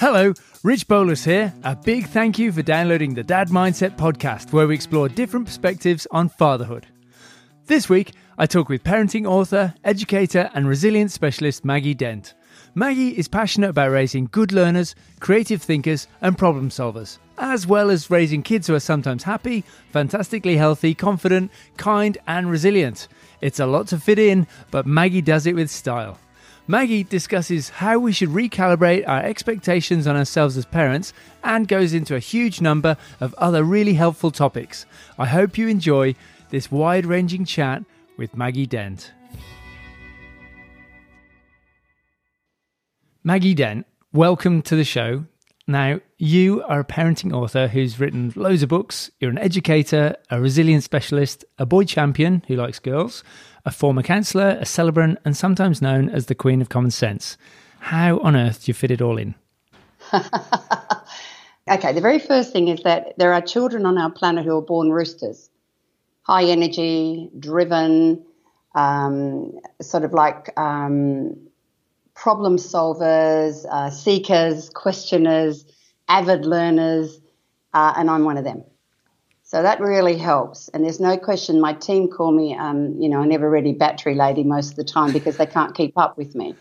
[0.00, 1.52] Hello, Rich Bolus here.
[1.62, 6.06] A big thank you for downloading the Dad Mindset podcast, where we explore different perspectives
[6.10, 6.86] on fatherhood.
[7.66, 12.32] This week, I talk with parenting author, educator, and resilience specialist Maggie Dent.
[12.74, 18.08] Maggie is passionate about raising good learners, creative thinkers, and problem solvers, as well as
[18.08, 23.08] raising kids who are sometimes happy, fantastically healthy, confident, kind, and resilient.
[23.42, 26.18] It's a lot to fit in, but Maggie does it with style.
[26.70, 32.14] Maggie discusses how we should recalibrate our expectations on ourselves as parents and goes into
[32.14, 34.86] a huge number of other really helpful topics.
[35.18, 36.14] I hope you enjoy
[36.50, 37.82] this wide ranging chat
[38.16, 39.10] with Maggie Dent.
[43.24, 45.24] Maggie Dent, welcome to the show.
[45.66, 49.10] Now, you are a parenting author who's written loads of books.
[49.18, 53.24] You're an educator, a resilience specialist, a boy champion who likes girls,
[53.64, 57.36] a former counsellor, a celebrant, and sometimes known as the Queen of Common Sense.
[57.80, 59.34] How on earth do you fit it all in?
[61.70, 64.62] okay, the very first thing is that there are children on our planet who are
[64.62, 65.50] born roosters,
[66.22, 68.24] high energy, driven,
[68.74, 71.36] um, sort of like um,
[72.14, 75.64] problem solvers, uh, seekers, questioners,
[76.08, 77.20] avid learners,
[77.72, 78.64] uh, and I'm one of them.
[79.50, 80.68] So that really helps.
[80.68, 84.14] And there's no question my team call me, um, you know, an ever ready battery
[84.14, 86.54] lady most of the time because they can't keep up with me.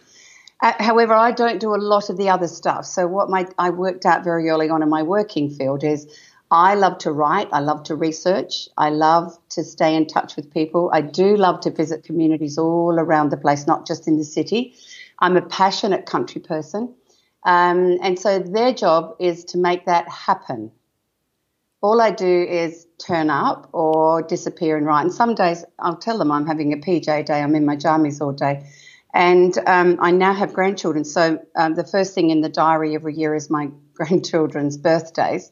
[0.60, 2.86] Uh, however, I don't do a lot of the other stuff.
[2.86, 6.08] So what my I worked out very early on in my working field is
[6.50, 10.52] I love to write, I love to research, I love to stay in touch with
[10.52, 10.90] people.
[10.92, 14.74] I do love to visit communities all around the place, not just in the city.
[15.20, 16.96] I'm a passionate country person.
[17.44, 20.72] Um, and so their job is to make that happen
[21.82, 25.02] all I do is turn up or disappear and write.
[25.02, 28.22] And some days I'll tell them I'm having a PJ day, I'm in my jammies
[28.22, 28.66] all day.
[29.14, 31.04] And um, I now have grandchildren.
[31.06, 35.52] So um, the first thing in the diary every year is my grandchildren's birthdays.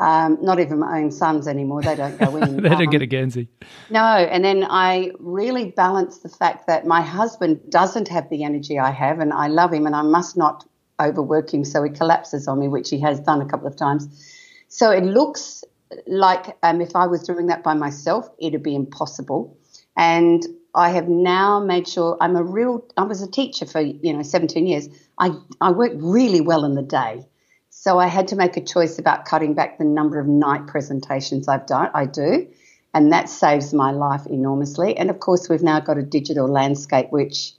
[0.00, 1.82] Um, not even my own sons anymore.
[1.82, 2.56] They don't go in.
[2.62, 3.48] they don't get a Guernsey.
[3.90, 4.00] No.
[4.00, 8.90] And then I really balance the fact that my husband doesn't have the energy I
[8.90, 10.66] have, and I love him, and I must not
[11.00, 14.33] overwork him so he collapses on me, which he has done a couple of times.
[14.74, 15.62] So it looks
[16.08, 19.56] like um, if I was doing that by myself, it'd be impossible.
[19.96, 20.42] And
[20.74, 22.84] I have now made sure I'm a real.
[22.96, 24.88] I was a teacher for you know 17 years.
[25.16, 25.30] I
[25.60, 27.24] I work really well in the day,
[27.70, 31.46] so I had to make a choice about cutting back the number of night presentations
[31.46, 31.90] I've done.
[31.94, 32.48] I do,
[32.92, 34.96] and that saves my life enormously.
[34.96, 37.52] And of course, we've now got a digital landscape which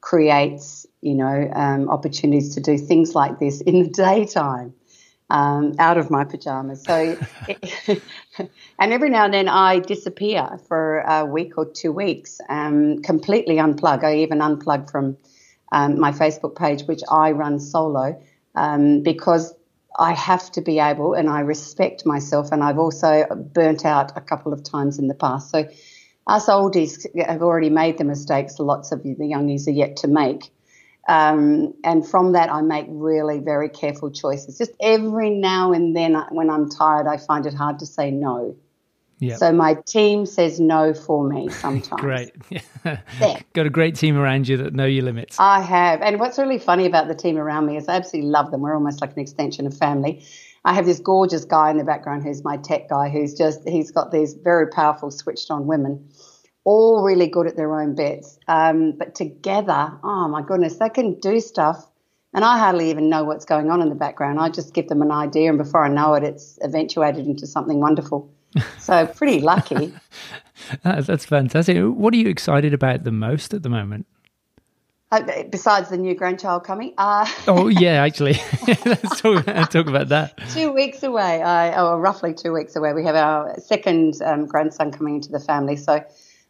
[0.00, 4.74] creates you know um, opportunities to do things like this in the daytime
[5.32, 6.84] um, out of my pajamas.
[6.84, 7.18] So,
[8.78, 13.56] and every now and then I disappear for a week or two weeks, um, completely
[13.56, 14.04] unplug.
[14.04, 15.16] I even unplug from
[15.72, 18.22] um, my Facebook page, which I run solo,
[18.54, 19.54] um, because
[19.98, 24.20] I have to be able, and I respect myself, and I've also burnt out a
[24.20, 25.50] couple of times in the past.
[25.50, 25.66] So,
[26.26, 30.52] us oldies have already made the mistakes lots of the youngies are yet to make.
[31.08, 34.58] Um, and from that, I make really very careful choices.
[34.58, 38.56] Just every now and then, when I'm tired, I find it hard to say no.
[39.18, 39.38] Yep.
[39.38, 42.00] So my team says no for me sometimes.
[42.00, 42.32] great.
[42.84, 43.40] yeah.
[43.52, 45.38] Got a great team around you that know your limits.
[45.38, 46.02] I have.
[46.02, 48.62] And what's really funny about the team around me is I absolutely love them.
[48.62, 50.24] We're almost like an extension of family.
[50.64, 53.90] I have this gorgeous guy in the background who's my tech guy who's just, he's
[53.90, 56.08] got these very powerful switched on women
[56.64, 58.38] all really good at their own bits.
[58.48, 61.86] Um, but together, oh my goodness, they can do stuff.
[62.34, 64.40] And I hardly even know what's going on in the background.
[64.40, 67.80] I just give them an idea, and before I know it, it's eventuated into something
[67.80, 68.30] wonderful.
[68.78, 69.94] So, pretty lucky.
[70.82, 71.78] That's fantastic.
[71.78, 74.06] What are you excited about the most at the moment?
[75.12, 76.94] Uh, besides the new grandchild coming?
[76.98, 78.34] Uh, oh, yeah, actually.
[78.84, 80.38] Let's talk, talk, about that.
[80.52, 84.90] Two weeks away, uh, or roughly two weeks away, we have our second um, grandson
[84.90, 85.76] coming into the family.
[85.76, 86.02] So,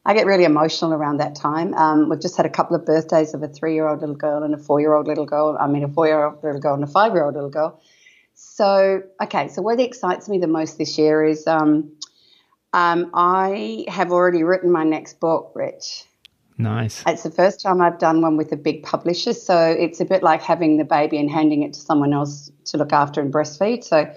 [0.05, 1.75] I get really emotional around that time.
[1.75, 4.43] Um, we've just had a couple of birthdays of a three year old little girl
[4.43, 5.57] and a four year old little girl.
[5.61, 7.81] I mean, a four year old little girl and a five year old little girl.
[8.35, 11.93] So, okay, so what excites me the most this year is um,
[12.73, 16.07] um, I have already written my next book, Rich.
[16.59, 17.03] Nice.
[17.07, 19.33] It's the first time I've done one with a big publisher.
[19.33, 22.77] So it's a bit like having the baby and handing it to someone else to
[22.77, 23.85] look after and breastfeed.
[23.85, 24.13] So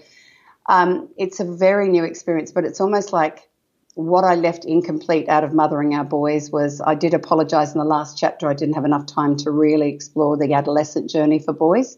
[0.68, 3.50] um, it's a very new experience, but it's almost like
[3.96, 7.86] what I left incomplete out of mothering our boys was I did apologize in the
[7.86, 8.50] last chapter.
[8.50, 11.98] I didn't have enough time to really explore the adolescent journey for boys,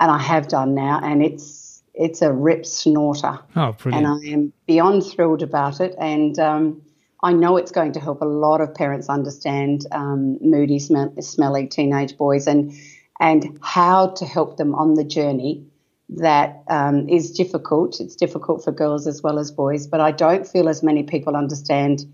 [0.00, 3.38] and I have done now, and it's it's a rip snorter.
[3.54, 4.06] Oh, brilliant!
[4.06, 6.82] And I am beyond thrilled about it, and um,
[7.22, 12.16] I know it's going to help a lot of parents understand um, moody, smelly teenage
[12.16, 12.72] boys, and
[13.20, 15.66] and how to help them on the journey
[16.16, 18.00] that um, is difficult.
[18.00, 21.36] It's difficult for girls as well as boys, but I don't feel as many people
[21.36, 22.04] understand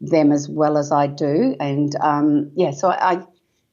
[0.00, 1.56] them as well as I do.
[1.60, 3.26] And um, yeah, so I, I,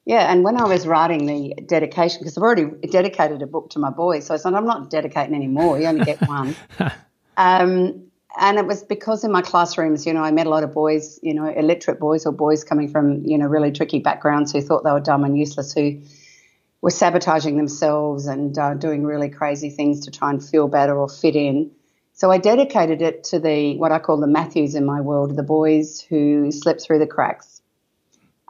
[0.05, 3.79] yeah, and when I was writing the dedication, because I've already dedicated a book to
[3.79, 6.55] my boy, so I said, I'm not dedicating anymore, you only get one.
[7.37, 8.05] um,
[8.37, 11.19] and it was because in my classrooms, you know, I met a lot of boys,
[11.23, 14.83] you know, illiterate boys or boys coming from, you know, really tricky backgrounds who thought
[14.83, 15.99] they were dumb and useless, who
[16.85, 21.09] were sabotaging themselves and uh, doing really crazy things to try and feel better or
[21.09, 21.71] fit in.
[22.13, 25.41] So I dedicated it to the what I call the Matthews in my world, the
[25.41, 27.63] boys who slip through the cracks,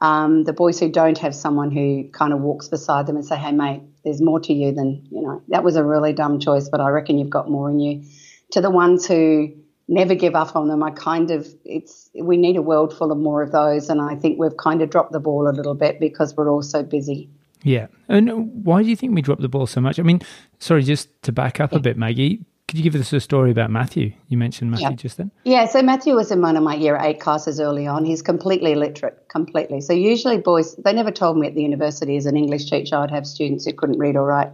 [0.01, 3.37] um, the boys who don't have someone who kind of walks beside them and say,
[3.37, 6.67] "Hey, mate, there's more to you than you know." That was a really dumb choice,
[6.67, 8.03] but I reckon you've got more in you.
[8.51, 9.53] To the ones who
[9.87, 10.83] never give up on them.
[10.83, 14.15] I kind of it's we need a world full of more of those, and I
[14.15, 17.29] think we've kind of dropped the ball a little bit because we're all so busy.
[17.65, 19.99] Yeah, and why do you think we dropped the ball so much?
[19.99, 20.21] I mean,
[20.59, 21.79] sorry, just to back up yeah.
[21.79, 22.45] a bit, Maggie.
[22.67, 24.13] Could you give us a story about Matthew?
[24.27, 24.95] You mentioned Matthew yeah.
[24.95, 25.31] just then.
[25.45, 28.05] Yeah, so Matthew was in one of my year eight classes early on.
[28.05, 29.81] He's completely illiterate, completely.
[29.81, 33.09] So usually boys, they never told me at the university as an English teacher I'd
[33.09, 34.51] have students who couldn't read or write.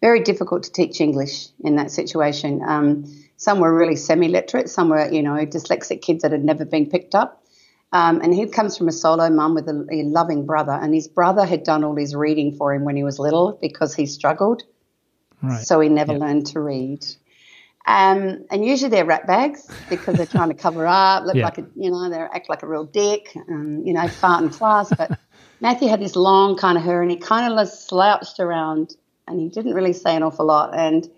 [0.00, 2.62] Very difficult to teach English in that situation.
[2.64, 3.04] Um,
[3.38, 4.68] some were really semi-literate.
[4.70, 7.42] Some were, you know, dyslexic kids that had never been picked up.
[7.92, 11.08] Um, and he comes from a solo mum with a, a, loving brother, and his
[11.08, 14.64] brother had done all his reading for him when he was little because he struggled.
[15.42, 15.64] Right.
[15.64, 16.20] So he never yep.
[16.20, 17.04] learned to read.
[17.86, 21.66] Um, and usually they're rat bags because they're trying to cover up, look like a,
[21.76, 24.92] you know, they act like a real dick, and, you know, fart in class.
[24.96, 25.18] But
[25.60, 28.96] Matthew had this long kind of hair, and he kind of slouched around,
[29.28, 30.76] and he didn't really say an awful lot.
[30.76, 31.08] And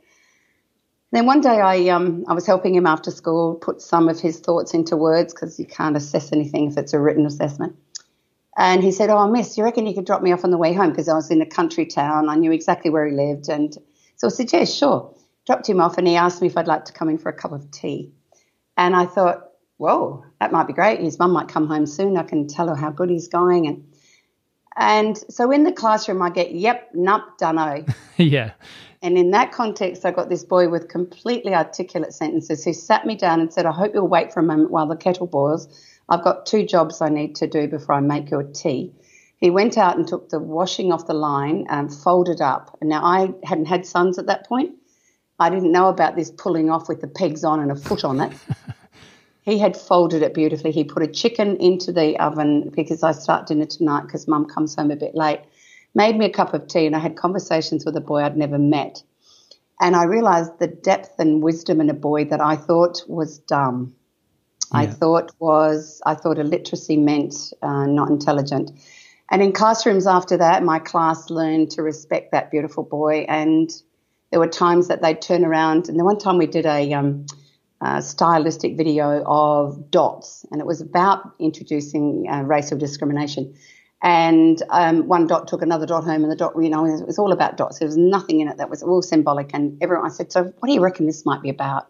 [1.12, 4.40] then one day I um, I was helping him after school put some of his
[4.40, 7.74] thoughts into words because you can't assess anything if it's a written assessment.
[8.56, 10.74] And he said, "Oh, Miss, you reckon you could drop me off on the way
[10.74, 12.28] home because I was in a country town.
[12.28, 13.74] I knew exactly where he lived." And
[14.16, 15.14] so I said, "Yeah, sure."
[15.46, 17.32] Dropped him off, and he asked me if I'd like to come in for a
[17.32, 18.12] cup of tea.
[18.76, 19.44] And I thought,
[19.78, 21.00] "Whoa, that might be great.
[21.00, 22.18] His mum might come home soon.
[22.18, 23.84] I can tell her how good he's going." And
[24.78, 27.84] and so in the classroom, I get, "Yep, nup, dunno."
[28.16, 28.52] yeah.
[29.02, 33.14] And in that context, I got this boy with completely articulate sentences who sat me
[33.14, 35.68] down and said, I hope you'll wait for a moment while the kettle boils.
[36.08, 38.92] I've got two jobs I need to do before I make your tea.
[39.36, 42.76] He went out and took the washing off the line and folded up.
[42.80, 44.74] And now I hadn't had sons at that point.
[45.38, 48.20] I didn't know about this pulling off with the pegs on and a foot on
[48.20, 48.32] it.
[49.48, 50.72] he had folded it beautifully.
[50.72, 54.74] He put a chicken into the oven because I start dinner tonight because mum comes
[54.74, 55.40] home a bit late
[55.94, 58.58] made me a cup of tea, and I had conversations with a boy I'd never
[58.58, 59.02] met.
[59.80, 63.94] And I realized the depth and wisdom in a boy that I thought was dumb.
[64.72, 64.80] Yeah.
[64.80, 68.72] I thought was I thought illiteracy meant uh, not intelligent.
[69.30, 73.26] And in classrooms after that, my class learned to respect that beautiful boy.
[73.28, 73.70] And
[74.30, 75.88] there were times that they'd turn around.
[75.88, 77.26] And the one time we did a, um,
[77.80, 83.54] a stylistic video of dots, and it was about introducing uh, racial discrimination.
[84.02, 87.18] And um, one dot took another dot home, and the dot, you know, it was
[87.18, 87.78] all about dots.
[87.78, 89.50] There was nothing in it that was all symbolic.
[89.54, 91.88] And everyone, I said, So, what do you reckon this might be about?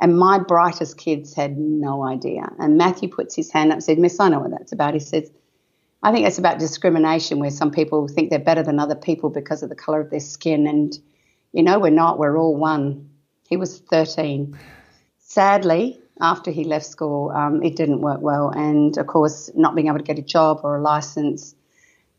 [0.00, 2.50] And my brightest kids had no idea.
[2.58, 4.94] And Matthew puts his hand up and said, Miss, I know what that's about.
[4.94, 5.30] He says,
[6.02, 9.62] I think it's about discrimination where some people think they're better than other people because
[9.62, 10.66] of the colour of their skin.
[10.66, 10.98] And,
[11.52, 13.10] you know, we're not, we're all one.
[13.48, 14.58] He was 13.
[15.32, 18.50] Sadly, after he left school, um, it didn't work well.
[18.50, 21.54] And of course, not being able to get a job or a license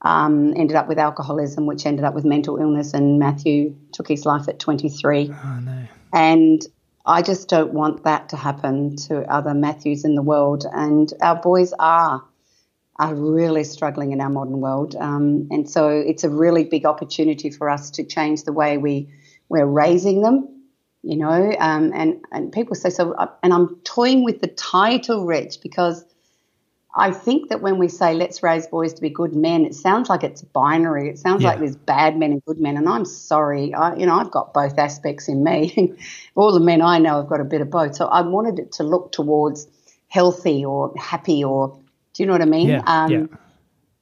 [0.01, 2.95] um, ended up with alcoholism, which ended up with mental illness.
[2.95, 5.29] And Matthew took his life at 23.
[5.31, 5.85] Oh, no.
[6.11, 6.65] And
[7.05, 10.65] I just don't want that to happen to other Matthews in the world.
[10.73, 12.23] And our boys are
[12.97, 14.95] are really struggling in our modern world.
[14.95, 19.07] Um, and so it's a really big opportunity for us to change the way we
[19.49, 20.52] we're raising them
[21.03, 23.11] you know, um, and and people say so.
[23.13, 26.05] Uh, and I'm toying with the title, Rich, because
[26.95, 30.09] I think that when we say let's raise boys to be good men, it sounds
[30.09, 31.09] like it's binary.
[31.09, 31.49] It sounds yeah.
[31.49, 32.77] like there's bad men and good men.
[32.77, 35.93] And I'm sorry, I, you know, I've got both aspects in me.
[36.35, 37.95] All the men I know have got a bit of both.
[37.95, 39.67] So I wanted it to look towards
[40.07, 41.79] healthy or happy or,
[42.13, 42.69] do you know what I mean?
[42.69, 42.83] Yeah.
[42.85, 43.25] Um, yeah.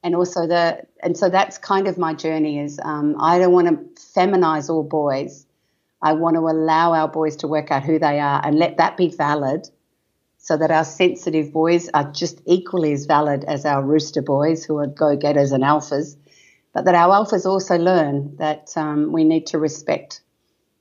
[0.04, 3.68] And also the, and so that's kind of my journey is um, I don't want
[3.68, 5.46] to feminize all boys
[6.02, 8.96] I want to allow our boys to work out who they are and let that
[8.96, 9.68] be valid
[10.38, 14.78] so that our sensitive boys are just equally as valid as our rooster boys who
[14.78, 16.16] are go getters and alphas,
[16.72, 20.20] but that our alphas also learn that um, we need to respect,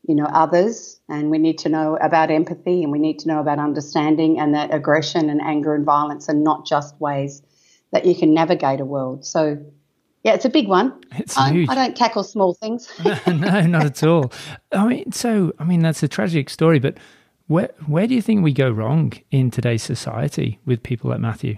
[0.07, 3.39] you know, others and we need to know about empathy and we need to know
[3.39, 7.43] about understanding and that aggression and anger and violence are not just ways
[7.91, 9.23] that you can navigate a world.
[9.23, 9.63] So
[10.23, 11.01] Yeah, it's a big one.
[11.17, 11.69] It's I, huge.
[11.69, 12.91] I don't tackle small things.
[13.27, 14.31] no, not at all.
[14.71, 16.97] I mean, so I mean that's a tragic story, but
[17.47, 21.57] where where do you think we go wrong in today's society with people like Matthew?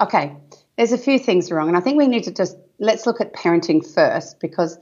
[0.00, 0.34] Okay,
[0.76, 3.32] there's a few things wrong, and I think we need to just let's look at
[3.32, 4.78] parenting first because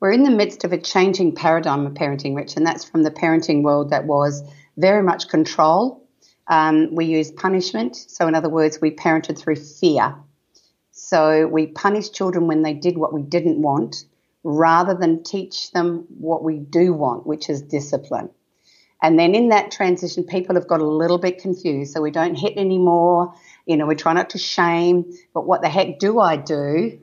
[0.00, 3.10] we're in the midst of a changing paradigm of parenting, Rich, and that's from the
[3.10, 4.42] parenting world that was
[4.76, 6.06] very much control.
[6.48, 10.14] Um, we use punishment, so in other words, we parented through fear.
[10.96, 14.04] So we punish children when they did what we didn't want,
[14.44, 18.30] rather than teach them what we do want, which is discipline.
[19.02, 21.92] And then in that transition, people have got a little bit confused.
[21.92, 23.34] So we don't hit anymore.
[23.66, 27.00] You know, we try not to shame, but what the heck do I do?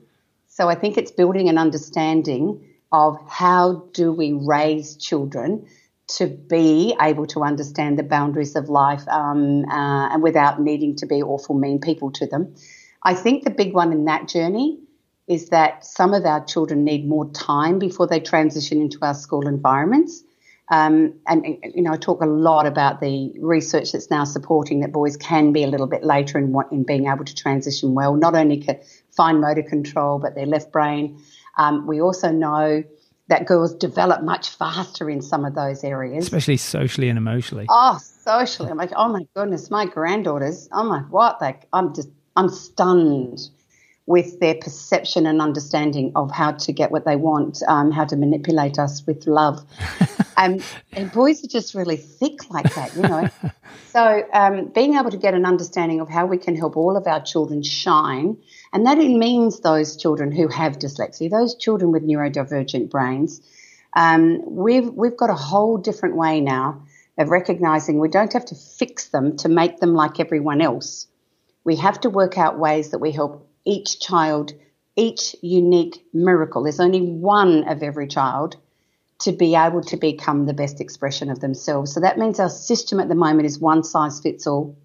[0.48, 5.68] So I think it's building an understanding of how do we raise children
[6.16, 11.06] to be able to understand the boundaries of life um, uh, and without needing to
[11.06, 12.56] be awful mean people to them.
[13.04, 14.80] I think the big one in that journey
[15.28, 19.48] is that some of our children need more time before they transition into our school
[19.48, 20.24] environments.
[20.70, 24.94] Um, and, you know, I talk a lot about the research that's now supporting that
[24.94, 28.36] boys can be a little bit later in, in being able to transition well, not
[28.36, 28.66] only
[29.12, 31.22] fine motor control, but their left brain.
[31.58, 32.84] Um, we also know
[33.28, 37.66] that girls develop much faster in some of those areas, especially socially and emotionally.
[37.70, 38.70] Oh, socially!
[38.70, 40.70] I'm like, oh my goodness, my granddaughters.
[40.72, 41.42] Oh my, like, what?
[41.42, 42.10] Like, I'm just,
[42.42, 43.40] I'm stunned
[44.08, 48.16] with their perception and understanding of how to get what they want, um, how to
[48.16, 49.64] manipulate us with love.
[50.38, 50.58] um,
[50.94, 53.30] and boys are just really thick like that, you know.
[53.92, 57.06] so um, being able to get an understanding of how we can help all of
[57.06, 58.36] our children shine,
[58.74, 63.40] and that it means those children who have dyslexia, those children with neurodivergent brains,
[63.96, 66.82] um, we've we've got a whole different way now
[67.20, 71.06] of recognizing we don't have to fix them to make them like everyone else.
[71.64, 74.54] We have to work out ways that we help each child,
[74.96, 76.64] each unique miracle.
[76.64, 78.58] There's only one of every child
[79.20, 81.94] to be able to become the best expression of themselves.
[81.94, 84.76] So that means our system at the moment is one size fits all.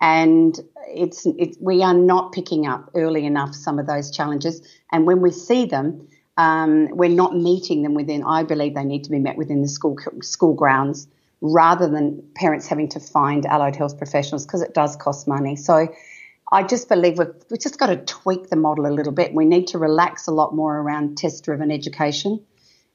[0.00, 0.58] And
[0.88, 4.62] it's, it's we are not picking up early enough some of those challenges.
[4.92, 6.08] And when we see them,
[6.38, 8.22] um, we're not meeting them within.
[8.22, 11.06] I believe they need to be met within the school school grounds
[11.40, 15.56] rather than parents having to find allied health professionals because it does cost money.
[15.56, 15.88] So
[16.50, 19.34] I just believe we've, we've just got to tweak the model a little bit.
[19.34, 22.44] We need to relax a lot more around test driven education.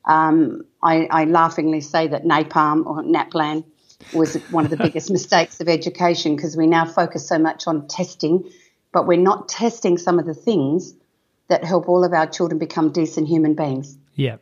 [0.06, 3.64] Um, I, I, laughingly say that napalm or NAPLAN
[4.16, 7.88] was one of the biggest mistakes of education because we now focus so much on
[7.88, 8.50] testing,
[8.92, 10.96] but we're not testing some of the things
[11.50, 13.96] that help all of our children become decent human beings.
[14.16, 14.38] Yeah.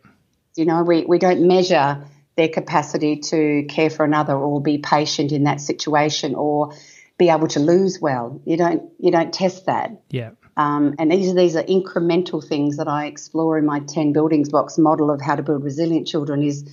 [0.55, 2.05] You know, we, we don't measure
[2.39, 6.73] their capacity to care for another or be patient in that situation or
[7.17, 8.41] be able to lose well.
[8.45, 10.01] You don't you don't test that.
[10.09, 10.31] Yeah.
[10.55, 14.43] Um, and these are these are incremental things that I explore in my ten building
[14.43, 16.41] blocks model of how to build resilient children.
[16.41, 16.63] Is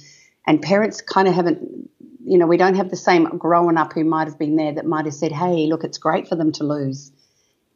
[0.46, 1.90] and parents kind of haven't.
[2.24, 4.86] You know, we don't have the same growing up who might have been there that
[4.86, 7.10] might have said, "Hey, look, it's great for them to lose."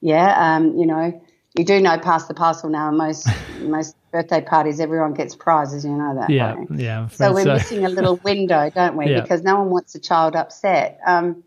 [0.01, 1.21] Yeah, um, you know,
[1.59, 2.91] you do know pass the parcel now.
[2.91, 3.29] Most
[3.61, 5.85] most birthday parties, everyone gets prizes.
[5.85, 6.31] You know that.
[6.31, 6.69] Yeah, right?
[6.77, 7.09] yeah.
[7.09, 7.55] So we're so.
[7.55, 9.11] missing a little window, don't we?
[9.11, 9.21] Yeah.
[9.21, 11.01] Because no one wants a child upset.
[11.07, 11.43] Um,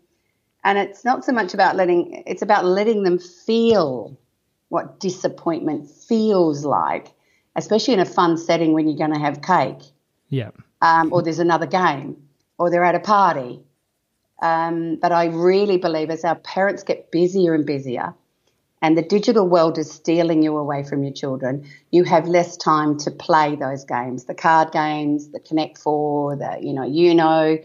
[0.64, 4.18] and it's not so much about letting, it's about letting them feel
[4.70, 7.08] what disappointment feels like,
[7.54, 9.82] especially in a fun setting when you're going to have cake.
[10.30, 10.50] Yeah.
[10.80, 12.16] Um, or there's another game,
[12.58, 13.60] or they're at a party.
[14.42, 18.14] Um, but I really believe as our parents get busier and busier,
[18.84, 22.98] and the digital world is stealing you away from your children, you have less time
[22.98, 27.56] to play those games, the card games, the Connect Four, the you know, you know,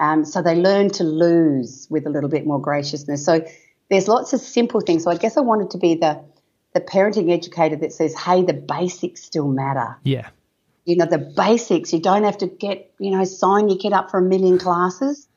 [0.00, 3.24] um, so they learn to lose with a little bit more graciousness.
[3.24, 3.46] So
[3.88, 5.04] there's lots of simple things.
[5.04, 6.20] So I guess I wanted to be the
[6.72, 10.30] the parenting educator that says, "Hey, the basics still matter." Yeah.
[10.86, 11.92] You know, the basics.
[11.92, 15.28] You don't have to get you know sign your kid up for a million classes.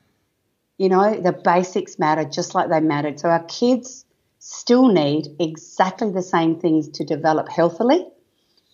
[0.78, 3.20] You know, the basics matter just like they mattered.
[3.20, 4.04] So our kids
[4.50, 8.06] still need exactly the same things to develop healthily.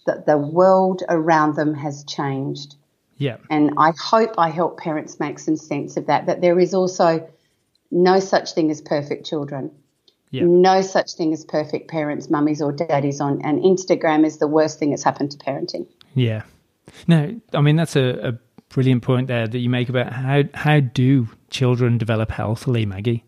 [0.07, 2.77] That the world around them has changed.
[3.17, 3.39] Yeah.
[3.51, 7.29] And I hope I help parents make some sense of that, that there is also
[7.91, 9.71] no such thing as perfect children.
[10.31, 10.43] Yeah.
[10.45, 14.79] No such thing as perfect parents, mummies or daddies on and Instagram is the worst
[14.79, 15.87] thing that's happened to parenting.
[16.15, 16.43] Yeah.
[17.09, 18.39] No, I mean that's a, a
[18.69, 23.25] brilliant point there that you make about how how do children develop healthily, Maggie?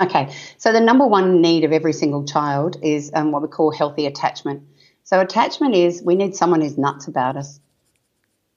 [0.00, 0.34] Okay.
[0.58, 4.06] So the number one need of every single child is um, what we call healthy
[4.06, 4.62] attachment.
[5.04, 7.60] So attachment is we need someone who's nuts about us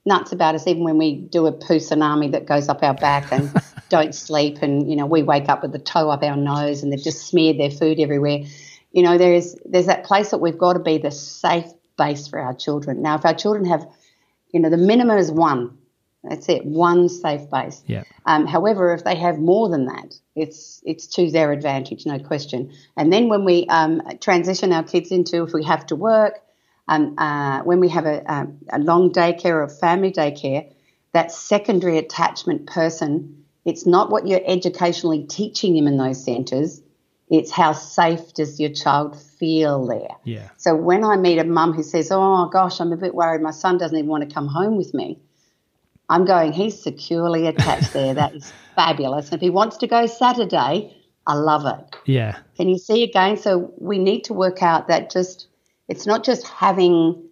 [0.04, 3.32] nuts about us even when we do a poo tsunami that goes up our back
[3.32, 3.54] and
[3.90, 6.92] don't sleep and you know we wake up with the toe up our nose and
[6.92, 8.40] they've just smeared their food everywhere
[8.92, 12.40] you know, there's there's that place that we've got to be the safe base for
[12.40, 13.02] our children.
[13.02, 13.88] Now, if our children have,
[14.54, 15.78] you know, the minimum is one.
[16.24, 17.84] That's it, one safe base.
[17.88, 18.04] Yeah.
[18.26, 22.72] Um, however, if they have more than that, it's it's to their advantage, no question.
[22.96, 26.40] And then when we um, transition our kids into, if we have to work,
[26.88, 30.72] um, uh, when we have a, a, a long daycare or family daycare,
[31.14, 36.82] that secondary attachment person, it's not what you're educationally teaching him in those centres
[37.32, 40.10] it's how safe does your child feel there.
[40.26, 40.50] Yeah.
[40.58, 43.42] So when I meet a mum who says, "Oh gosh, I'm a bit worried.
[43.42, 45.18] My son doesn't even want to come home with me,"
[46.10, 48.14] I'm going, "He's securely attached there.
[48.14, 49.28] That is fabulous.
[49.28, 52.38] And if he wants to go Saturday, I love it." Yeah.
[52.58, 53.38] Can you see again?
[53.38, 55.48] So we need to work out that just
[55.88, 57.24] it's not just having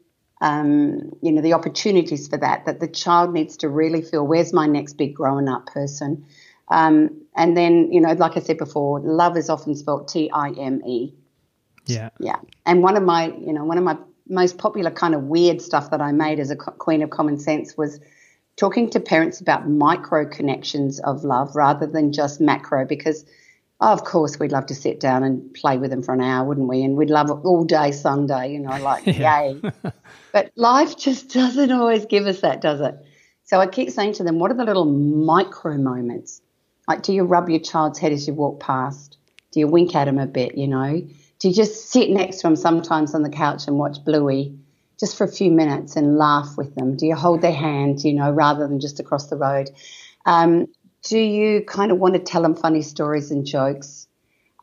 [0.41, 4.53] um, you know the opportunities for that that the child needs to really feel where's
[4.53, 6.25] my next big grown up person
[6.69, 10.51] um, and then, you know, like I said before, love is often spelled T I
[10.51, 11.13] M E.
[11.85, 12.09] Yeah.
[12.19, 12.37] Yeah.
[12.65, 13.97] And one of my, you know, one of my
[14.27, 17.75] most popular kind of weird stuff that I made as a queen of common sense
[17.75, 17.99] was
[18.59, 23.25] talking to parents about micro connections of love rather than just macro because
[23.79, 26.45] oh, of course we'd love to sit down and play with them for an hour
[26.45, 26.83] wouldn't we?
[26.83, 29.61] And we'd love it all day sunday you know like yay.
[30.33, 32.95] But life just doesn't always give us that does it?
[33.45, 36.41] So i keep saying to them what are the little micro moments?
[36.87, 39.17] Like, do you rub your child's head as you walk past?
[39.51, 41.01] Do you wink at them a bit, you know?
[41.37, 44.58] Do you just sit next to them sometimes on the couch and watch Bluey
[44.99, 46.95] just for a few minutes and laugh with them?
[46.95, 49.69] Do you hold their hand, you know, rather than just across the road?
[50.25, 50.67] Um,
[51.03, 54.07] do you kind of want to tell them funny stories and jokes?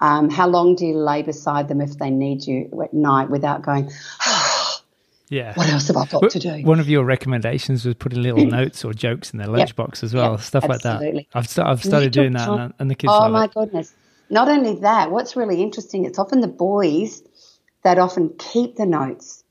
[0.00, 3.62] Um, how long do you lay beside them if they need you at night without
[3.62, 3.90] going,
[5.28, 5.54] yeah.
[5.54, 6.62] What else have I got to do?
[6.62, 10.04] One of your recommendations was putting little notes or jokes in their lunchbox yep.
[10.04, 10.40] as well, yep.
[10.40, 11.12] stuff Absolutely.
[11.12, 11.38] like that.
[11.38, 13.12] I've, st- I've started doing that, and, and, the kids.
[13.14, 13.54] Oh my it.
[13.54, 13.94] goodness!
[14.28, 17.22] Not only that, what's really interesting, it's often the boys
[17.82, 19.44] that often keep the notes.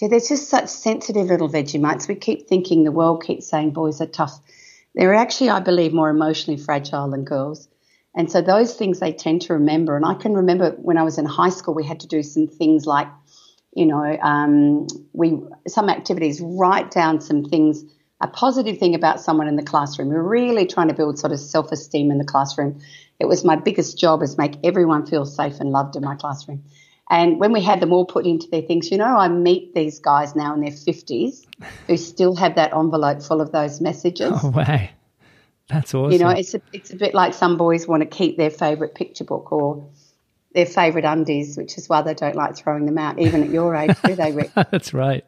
[0.00, 2.08] See, they're just such sensitive little Vegemites.
[2.08, 4.40] We keep thinking the world keeps saying boys are tough.
[4.94, 7.68] They're actually, I believe, more emotionally fragile than girls.
[8.16, 9.96] And so those things they tend to remember.
[9.96, 12.46] And I can remember when I was in high school, we had to do some
[12.46, 13.08] things like
[13.74, 17.84] you know, um, we some activities write down some things,
[18.22, 20.08] a positive thing about someone in the classroom.
[20.08, 22.80] We're really trying to build sort of self esteem in the classroom.
[23.18, 26.64] It was my biggest job is make everyone feel safe and loved in my classroom.
[27.10, 29.98] And when we had them all put into their things, you know, I meet these
[29.98, 31.44] guys now in their fifties
[31.88, 34.32] who still have that envelope full of those messages.
[34.42, 34.88] Oh wow.
[35.68, 36.12] That's awesome.
[36.12, 38.94] You know, it's a, it's a bit like some boys want to keep their favourite
[38.94, 39.84] picture book or
[40.52, 43.74] their favourite undies, which is why they don't like throwing them out, even at your
[43.76, 44.50] age, do they, Rick?
[44.54, 45.24] That's right.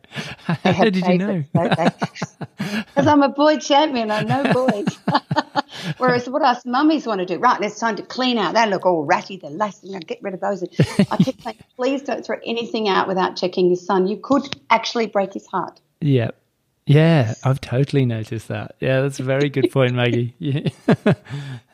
[0.46, 1.44] How did you know?
[1.52, 2.26] Because
[3.06, 4.98] I'm a boy champion, I know boys.
[5.98, 8.54] Whereas what us mummies want to do, right, it's time to clean out.
[8.54, 10.64] They look all ratty, they're lacy, know, get rid of those.
[11.10, 14.08] I keep saying, please don't throw anything out without checking your son.
[14.08, 15.80] You could actually break his heart.
[16.00, 16.32] Yeah,
[16.86, 18.74] yeah, I've totally noticed that.
[18.80, 20.34] Yeah, that's a very good point, Maggie.
[20.42, 20.68] Yeah.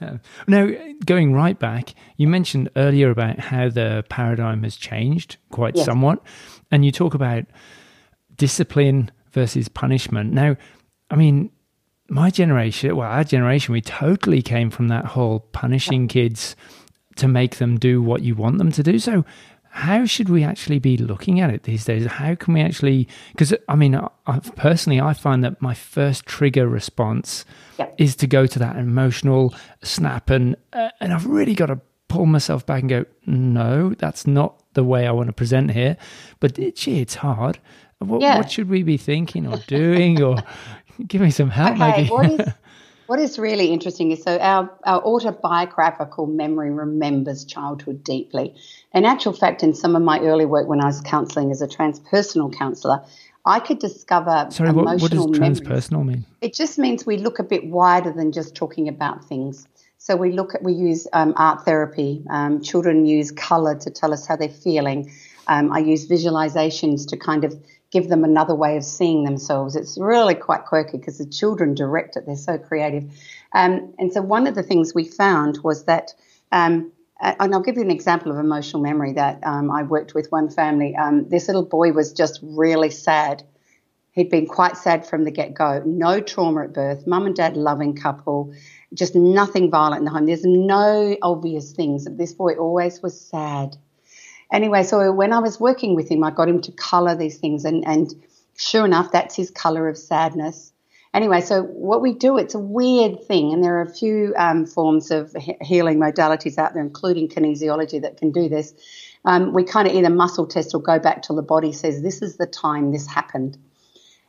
[0.47, 0.68] now,
[1.07, 5.87] going right back, you mentioned earlier about how the paradigm has changed quite yes.
[5.87, 6.23] somewhat,
[6.71, 7.44] and you talk about
[8.37, 10.33] discipline versus punishment.
[10.33, 10.57] Now,
[11.11, 11.51] I mean,
[12.11, 16.55] my generation, well, our generation, we totally came from that whole punishing kids
[17.16, 18.99] to make them do what you want them to do.
[18.99, 19.25] So,
[19.70, 22.07] how should we actually be looking at it these days?
[22.07, 23.09] How can we actually?
[23.33, 27.44] Because I mean, I, personally, I find that my first trigger response
[27.78, 27.94] yep.
[27.98, 32.26] is to go to that emotional snap, and uh, and I've really got to pull
[32.26, 35.96] myself back and go, no, that's not the way I want to present here.
[36.40, 37.59] But it, gee, it's hard.
[37.98, 38.38] What, yeah.
[38.38, 40.22] what should we be thinking or doing?
[40.22, 40.37] or
[41.07, 42.09] give me some help, okay, Maggie.
[42.09, 42.40] What is,
[43.09, 48.55] what is really interesting is so our, our autobiographical memory remembers childhood deeply.
[48.92, 51.66] In actual fact, in some of my early work when I was counselling as a
[51.66, 53.03] transpersonal counsellor,
[53.47, 56.16] I could discover Sorry, emotional what, what does transpersonal memories.
[56.16, 56.27] mean?
[56.42, 59.66] It just means we look a bit wider than just talking about things.
[59.97, 62.23] So we look at we use um, art therapy.
[62.29, 65.11] Um, children use colour to tell us how they're feeling.
[65.47, 67.59] Um, I use visualizations to kind of
[67.90, 69.74] give them another way of seeing themselves.
[69.74, 72.27] It's really quite quirky because the children direct it.
[72.27, 73.05] They're so creative.
[73.53, 76.12] Um, and so one of the things we found was that,
[76.53, 80.31] um, and I'll give you an example of emotional memory that um, I worked with
[80.31, 80.94] one family.
[80.94, 83.42] Um, this little boy was just really sad.
[84.12, 85.83] He'd been quite sad from the get go.
[85.87, 87.07] No trauma at birth.
[87.07, 88.53] Mum and dad, loving couple.
[88.92, 90.27] Just nothing violent in the home.
[90.27, 92.07] There's no obvious things.
[92.11, 93.77] This boy always was sad
[94.53, 97.65] Anyway, so when I was working with him, I got him to color these things,
[97.65, 98.15] and, and
[98.57, 100.73] sure enough, that's his color of sadness.
[101.15, 104.67] Anyway, so what we do, it's a weird thing, and there are a few um,
[104.67, 108.75] forms of he- healing modalities out there, including kinesiology, that can do this.
[109.25, 112.23] Um, we kind of either muscle test or go back till the body says, this
[112.23, 113.59] is the time this happened.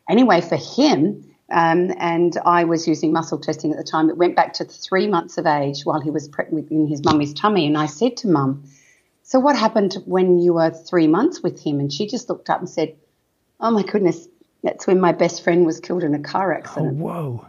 [0.10, 4.10] Anyway, for him, um, and I was using muscle testing at the time.
[4.10, 6.30] It went back to three months of age while he was
[6.70, 7.68] in his mummy's tummy.
[7.68, 8.64] And I said to mum,
[9.30, 11.80] So what happened when you were three months with him?
[11.80, 12.96] And she just looked up and said,
[13.60, 14.28] Oh my goodness,
[14.64, 16.98] that's when my best friend was killed in a car accident.
[17.00, 17.46] Oh, whoa.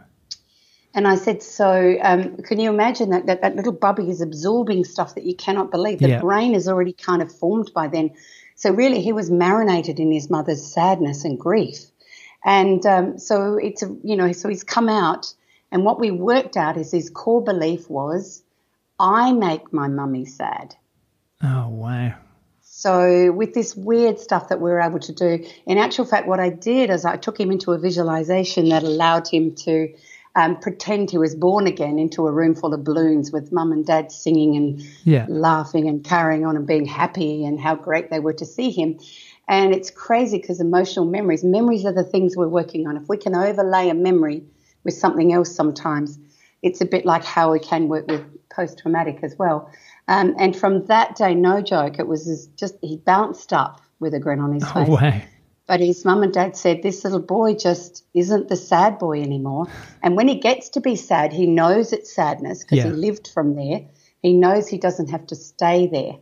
[0.93, 4.83] And I said, So um, can you imagine that, that that little bubby is absorbing
[4.83, 5.97] stuff that you cannot believe?
[5.97, 6.21] The Yeah.
[6.21, 8.11] brain is already kind of formed by then.
[8.53, 11.79] So really, he was marinated in his mother's sadness and grief.
[12.45, 15.33] And um, so it's a, you know, so he's come out,
[15.71, 18.43] and what we worked out is his core belief was,
[18.99, 20.75] I make my mummy sad.
[21.43, 22.13] Oh, wow.
[22.61, 26.39] So with this weird stuff that we were able to do, in actual fact, what
[26.39, 29.93] I did is I took him into a visualization that allowed him to
[30.35, 33.85] um, pretend he was born again into a room full of balloons with mum and
[33.85, 35.25] dad singing and Yeah.
[35.27, 38.99] laughing and carrying on and being happy and how great they were to see him.
[39.47, 42.95] And it's crazy because emotional memories, memories are the things we're working on.
[42.95, 44.43] If we can overlay a memory
[44.83, 46.17] with something else sometimes,
[46.63, 49.69] it's a bit like how we can work with post traumatic as well.
[50.11, 54.13] Um, and from that day, no joke, it was as- just, he bounced up with
[54.13, 54.87] a grin on his Oh, face.
[54.89, 55.21] wow.
[55.67, 59.67] But his mum and dad said this little boy just isn't the sad boy anymore.
[60.03, 62.87] And when he gets to be sad, he knows it's sadness because Yeah.
[62.87, 63.85] he lived from there.
[64.21, 66.17] He knows he doesn't have to stay there.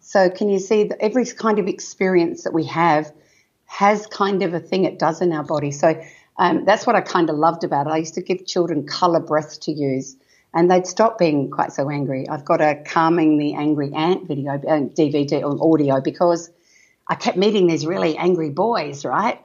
[0.00, 3.12] So can you see that every kind of experience that we have
[3.66, 5.72] has kind of a thing it does in our body.
[5.72, 6.02] So
[6.38, 7.90] um, that's what I kind of loved about it.
[7.90, 10.16] I used to give children color breath to use,
[10.52, 12.28] and they'd stop being quite so angry.
[12.28, 16.50] I've got a calming the angry ant video uh, DVD or audio because
[17.06, 19.40] I kept meeting these really angry boys, right?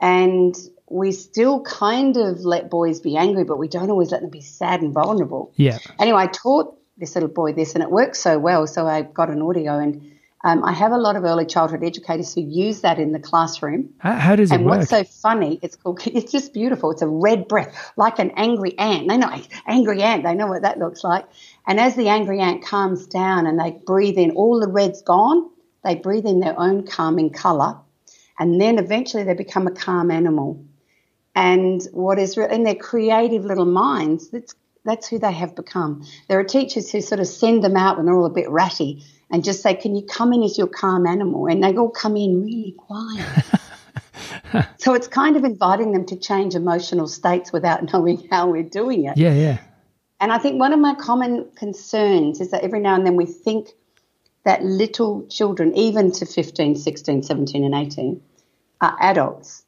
[0.00, 0.56] And
[0.88, 4.40] we still kind of let boys be angry, but we don't always let them be
[4.40, 5.52] sad and vulnerable.
[5.56, 5.78] Yeah.
[5.98, 8.66] Anyway, I taught this little boy this, and it worked so well.
[8.66, 12.34] So I got an audio, and um, I have a lot of early childhood educators
[12.34, 13.94] who use that in the classroom.
[13.98, 14.72] How, how does it And work?
[14.72, 15.58] And what's so funny?
[15.62, 16.00] It's called.
[16.06, 16.90] It's just beautiful.
[16.90, 19.08] It's a red breath, like an angry ant.
[19.08, 19.30] They know
[19.66, 20.24] angry ant.
[20.24, 21.26] They know what that looks like.
[21.66, 25.50] And as the angry ant calms down and they breathe in, all the red's gone.
[25.82, 27.78] They breathe in their own calming color,
[28.38, 30.64] and then eventually they become a calm animal.
[31.34, 36.06] And what is re- in their creative little minds, that's that's who they have become.
[36.28, 39.04] There are teachers who sort of send them out when they're all a bit ratty
[39.30, 42.16] and just say, "Can you come in as your calm animal?" And they all come
[42.16, 43.44] in really quiet.
[44.78, 49.04] so it's kind of inviting them to change emotional states without knowing how we're doing
[49.04, 49.16] it.
[49.16, 49.58] yeah, yeah.
[50.18, 53.26] And I think one of my common concerns is that every now and then we
[53.26, 53.68] think
[54.44, 58.22] that little children, even to 15, 16, 17, and 18,
[58.80, 59.64] are adults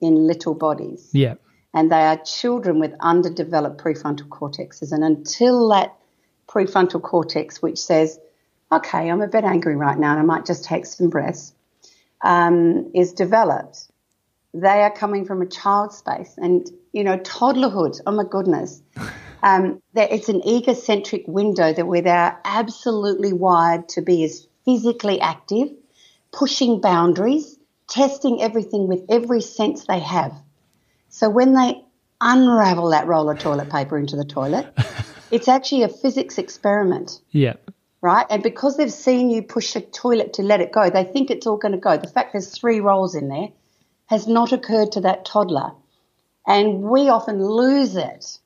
[0.00, 1.10] in little bodies.
[1.12, 1.34] Yeah.
[1.72, 4.92] And they are children with underdeveloped prefrontal cortexes.
[4.92, 5.96] And until that
[6.48, 8.18] prefrontal cortex, which says,
[8.72, 11.54] okay, I'm a bit angry right now and I might just take some breaths,
[12.22, 13.88] um, is developed,
[14.54, 16.34] they are coming from a child space.
[16.38, 18.82] And, you know, toddlerhood, oh my goodness.
[19.42, 25.20] Um, that it's an egocentric window that where they're absolutely wired to be as physically
[25.20, 25.68] active,
[26.32, 30.32] pushing boundaries, testing everything with every sense they have.
[31.10, 31.84] So when they
[32.22, 34.72] unravel that roll of toilet paper into the toilet,
[35.30, 37.56] it's actually a physics experiment Yeah.
[38.04, 38.26] Right?
[38.28, 41.46] And because they've seen you push a toilet to let it go, they think it's
[41.46, 41.96] all going to go.
[41.96, 43.48] The fact there's three rolls in there
[44.06, 45.72] has not occurred to that toddler.
[46.46, 48.38] And we often lose it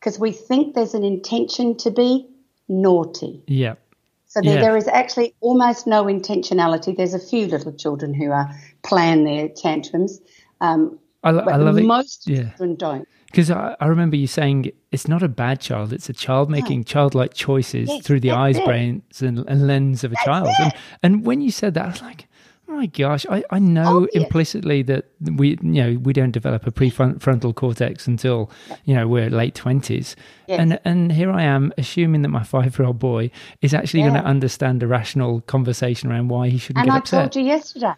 [0.00, 2.26] because we think there's an intention to be
[2.68, 3.42] naughty.
[3.46, 3.74] Yeah.
[4.28, 4.60] So there, Yeah.
[4.62, 6.96] there is actually almost no intentionality.
[6.96, 8.48] There's a few little children who are
[8.82, 10.20] plan their tantrums,
[10.62, 11.84] um, I, lo- I love it.
[11.84, 12.48] most Yeah.
[12.50, 13.08] children don't.
[13.26, 16.84] Because I, I remember you saying it's not a bad child; it's a child making
[16.84, 20.48] childlike choices through the eyes, brains, and, and lens of a child.
[20.58, 22.28] And, and when you said that, I was like,
[22.68, 24.24] "Oh my gosh!" I, I know Obvious.
[24.24, 28.50] implicitly that we, you know, we don't develop a prefrontal cortex until
[28.84, 30.16] you know we're late twenties.
[30.46, 30.60] Yes.
[30.60, 34.82] And and here I am assuming that my five-year-old boy is actually going to understand
[34.82, 37.32] a rational conversation around why he shouldn't And get I upset.
[37.32, 37.92] told you yesterday.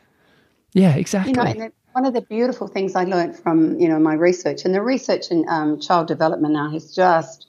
[0.73, 1.33] yeah, exactly.
[1.33, 4.73] You know, one of the beautiful things I learned from you know my research, and
[4.73, 7.49] the research in um, child development now has just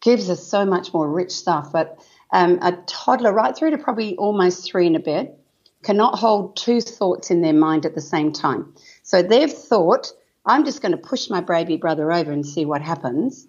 [0.00, 1.70] gives us so much more rich stuff.
[1.70, 5.38] But um, a toddler, right through to probably almost three and a bit,
[5.84, 8.74] cannot hold two thoughts in their mind at the same time.
[9.04, 10.12] So they've thought,
[10.44, 13.46] "I'm just going to push my baby brother over and see what happens,"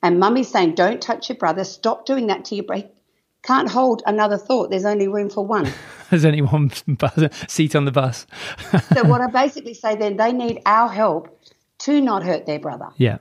[0.00, 1.64] and mummy's saying, "Don't touch your brother.
[1.64, 2.90] Stop doing that to your brother."
[3.46, 4.70] Can't hold another thought.
[4.70, 5.70] There's only room for one.
[6.10, 8.26] There's only one bus, seat on the bus.
[8.94, 11.40] So what I basically say then, they need our help
[11.80, 13.18] to not hurt their brother, yeah.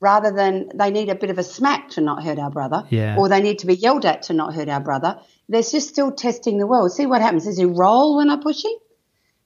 [0.00, 3.16] rather than they need a bit of a smack to not hurt our brother, Yeah.
[3.18, 5.20] or they need to be yelled at to not hurt our brother.
[5.48, 6.90] They're just still testing the world.
[6.92, 7.44] See what happens.
[7.44, 8.72] Does he roll when I push him?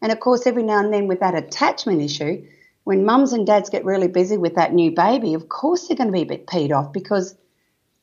[0.00, 2.46] And of course, every now and then with that attachment issue,
[2.84, 6.08] when mums and dads get really busy with that new baby, of course they're going
[6.08, 7.34] to be a bit peed off because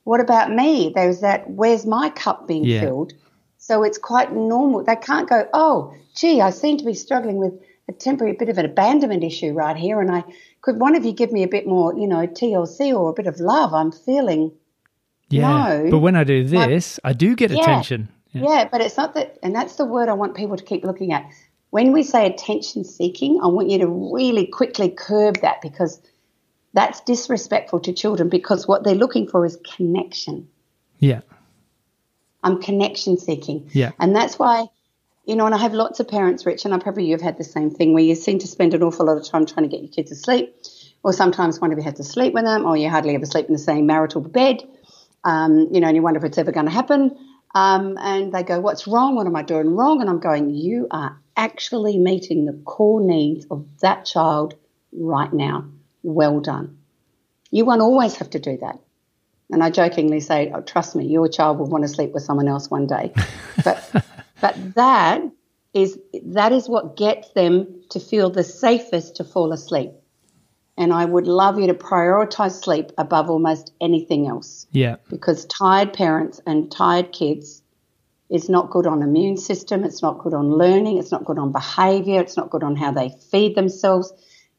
[0.06, 0.92] what about me?
[0.96, 2.82] There's that, where's my cup being Yeah.
[2.82, 3.14] filled?
[3.58, 4.84] So it's quite normal.
[4.84, 7.54] They can't go, oh, gee, I seem to be struggling with
[7.90, 10.00] a temporary bit of an abandonment issue right here.
[10.00, 10.24] And I
[10.62, 13.26] could one of you give me a bit more, you know, TLC or a bit
[13.28, 13.74] of love?
[13.74, 14.52] I'm feeling.
[15.30, 15.82] Yeah.
[15.82, 15.88] No.
[15.90, 17.62] But when I do this, I do get Yeah.
[17.62, 18.10] attention.
[18.32, 18.44] Yeah.
[18.44, 21.14] Yeah, but it's not that, and that's the word I want people to keep looking
[21.14, 21.26] at.
[21.72, 26.00] When we say attention seeking, I want you to really quickly curb that because
[26.76, 30.50] that's disrespectful to children because what they're looking for is connection.
[31.00, 31.22] Yeah.
[32.44, 33.70] I'm connection seeking.
[33.72, 33.92] Yeah.
[33.98, 34.66] And that's why,
[35.24, 37.46] you know, and I have lots of parents, Rich, and I probably you've had the
[37.46, 39.84] same thing where you seem to spend an awful lot of time trying to get
[39.84, 40.54] your kids to sleep,
[41.02, 43.48] or sometimes one of you has to sleep with them, or you hardly ever sleep
[43.48, 44.62] in the same marital bed,
[45.24, 47.18] um, you know, and you wonder if it's ever going to happen.
[47.56, 49.16] Um, and they go, What's wrong?
[49.16, 50.02] What am I doing wrong?
[50.02, 54.56] And I'm going, You are actually meeting the core needs of that child
[54.92, 55.66] right now.
[56.06, 56.78] Well done.
[57.50, 58.80] You won't always have to do that.
[59.52, 62.48] And I jokingly say, oh, trust me, your child will want to sleep with someone
[62.48, 63.12] else one day.
[63.64, 64.06] But
[64.42, 65.22] but that
[65.74, 69.92] is that is what gets them to feel the safest to fall asleep.
[70.78, 74.98] And I would love you to prioritize sleep above almost anything else Yeah.
[75.10, 77.64] because tired parents and tired kids
[78.30, 81.52] is not good on immune system, it's not good on learning, it's not good on
[81.52, 84.12] behavior, it's not good on how they feed themselves.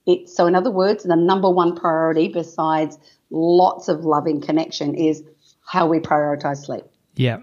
[0.07, 2.99] It, so in other words, the number one priority besides
[3.31, 5.23] lots of loving connection is
[5.64, 6.85] how we prioritize sleep.
[7.16, 7.38] Yeah.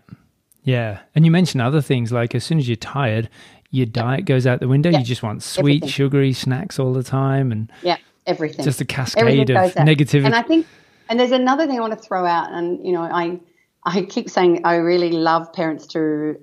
[0.63, 1.01] Yeah.
[1.13, 3.29] And you mentioned other things like as soon as you're tired,
[3.71, 4.89] your diet goes out the window.
[4.89, 4.99] Yeah.
[4.99, 5.89] You just want sweet, Everything.
[5.89, 8.63] sugary snacks all the time and Yeah, everything.
[8.63, 10.25] just a cascade Everything of negativity.
[10.25, 10.65] And I think,
[11.09, 13.39] and there's another thing I want to throw out, and you know, I
[13.83, 16.39] I keep saying I really love parents to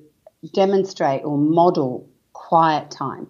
[0.52, 3.26] demonstrate or model quiet time.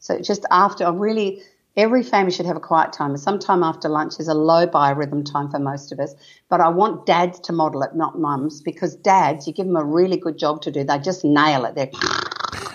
[0.00, 1.42] So just after, I really
[1.76, 3.16] every family should have a quiet time.
[3.16, 6.14] Sometime after lunch is a low biorhythm time for most of us,
[6.48, 9.84] but I want dads to model it, not mums, because dads, you give them a
[9.84, 11.74] really good job to do, they just nail it.
[11.74, 11.90] They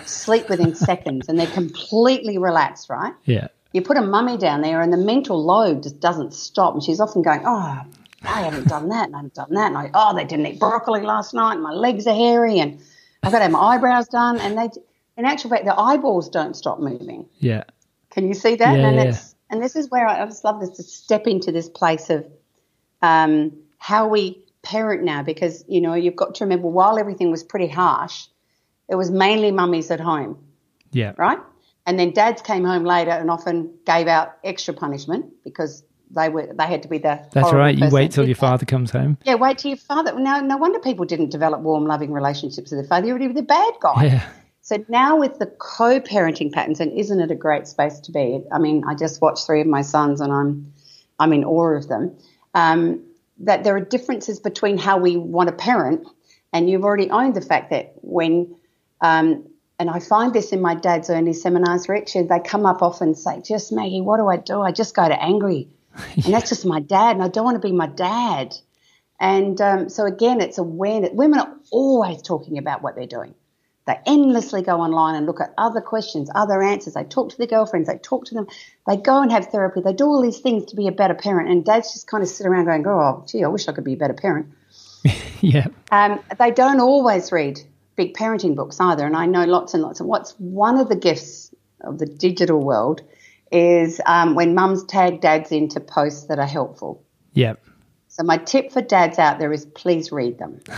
[0.04, 3.14] sleep within seconds, and they're completely relaxed, right?
[3.24, 3.48] yeah.
[3.72, 7.00] you put a mummy down there and the mental load just doesn't stop and she's
[7.00, 7.80] often going oh
[8.24, 10.58] i haven't done that and i haven't done that and I, oh they didn't eat
[10.58, 12.80] broccoli last night and my legs are hairy and
[13.22, 14.68] i've got to have my eyebrows done and they
[15.16, 17.62] in actual fact the eyeballs don't stop moving Yeah.
[18.10, 19.02] Can you see that Yeah, and yeah.
[19.04, 22.10] it's and this is where I, I just love this to step into this place
[22.10, 22.26] of
[23.02, 27.42] um, how we parent now because you know you've got to remember while everything was
[27.42, 28.26] pretty harsh
[28.88, 30.36] it was mainly mummies at home
[30.92, 31.12] Yeah.
[31.16, 31.38] right?
[31.86, 36.46] And then dads came home later and often gave out extra punishment because they were
[36.52, 37.24] they had to be the.
[37.32, 37.76] That's right.
[37.76, 39.16] You wait till your father comes home.
[39.24, 40.18] Yeah, wait till your father.
[40.18, 43.06] No, no wonder people didn't develop warm, loving relationships with their father.
[43.06, 44.04] You're already the bad guy.
[44.04, 44.28] Yeah.
[44.62, 48.42] So now with the co-parenting patterns, and isn't it a great space to be?
[48.52, 50.72] I mean, I just watched three of my sons, and I'm
[51.18, 52.16] I'm in awe of them.
[52.54, 53.04] Um,
[53.40, 56.06] that there are differences between how we want to parent,
[56.52, 58.54] and you've already owned the fact that when,
[59.00, 63.08] um, and I find this in my dad's early seminars, Richard, they come up often
[63.08, 64.60] and say, "Just Maggie, what do I do?
[64.60, 65.70] I just go to angry,
[66.16, 68.54] and that's just my dad, and I don't want to be my dad."
[69.18, 71.10] And um, so again, it's awareness.
[71.12, 73.34] Women are always talking about what they're doing.
[73.90, 76.94] They endlessly go online and look at other questions, other answers.
[76.94, 78.46] They talk to their girlfriends, they talk to them,
[78.86, 81.50] they go and have therapy, they do all these things to be a better parent.
[81.50, 83.94] And dads just kind of sit around going, Oh, gee, I wish I could be
[83.94, 84.46] a better parent.
[85.42, 85.68] Yeah.
[85.90, 87.62] Um, they don't always read
[87.96, 89.06] big parenting books either.
[89.06, 89.98] And I know lots and lots.
[89.98, 91.50] And what's one of the gifts
[91.80, 93.00] of the digital world
[93.50, 97.02] is um, when mums tag dads into posts that are helpful.
[97.32, 97.54] Yeah.
[98.10, 100.60] So my tip for dads out there is please read them.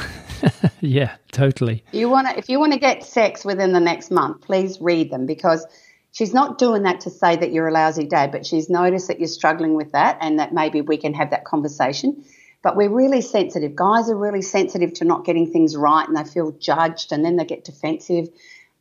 [0.82, 1.14] Yeah.
[1.30, 1.84] Totally.
[1.92, 5.10] You want to, if you want to get sex within the next month, please read
[5.10, 5.64] them because
[6.10, 9.20] she's not doing that to say that you're a lousy dad, but she's noticed that
[9.20, 12.24] you're struggling with that and that maybe we can have that conversation.
[12.62, 13.76] But we're really sensitive.
[13.76, 17.36] Guys are really sensitive to not getting things right and they feel judged and then
[17.36, 18.28] they get defensive.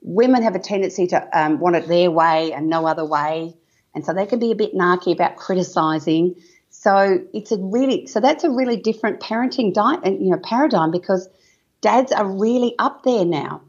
[0.02, 3.56] Women have a tendency to um, want it their way and no other way.
[3.94, 6.36] And so they can be a bit narky about criticizing.
[6.82, 11.30] So it's a really, so that's a really different parenting diet, you know, paradigm because
[11.80, 13.62] dads are really up there now.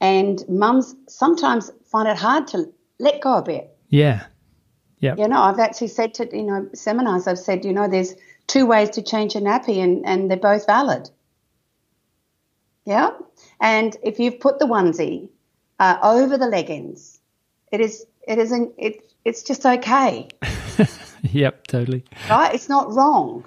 [0.00, 3.70] And mums sometimes find it hard to let go a bit.
[3.88, 4.24] Yeah.
[4.98, 5.14] Yeah.
[5.16, 8.16] You know, I've actually said to, you know, seminars, I've said, you know, there's
[8.48, 11.08] two ways to change a nappy and, and they're both valid.
[12.84, 13.10] Yeah.
[13.60, 15.28] And if you've put the onesie
[15.78, 17.20] uh, over the leggings,
[17.70, 20.26] it is, it isn't, it, it's just okay,
[21.32, 21.66] Yep.
[21.66, 22.04] Totally.
[22.30, 22.54] right?
[22.54, 23.44] It's not wrong.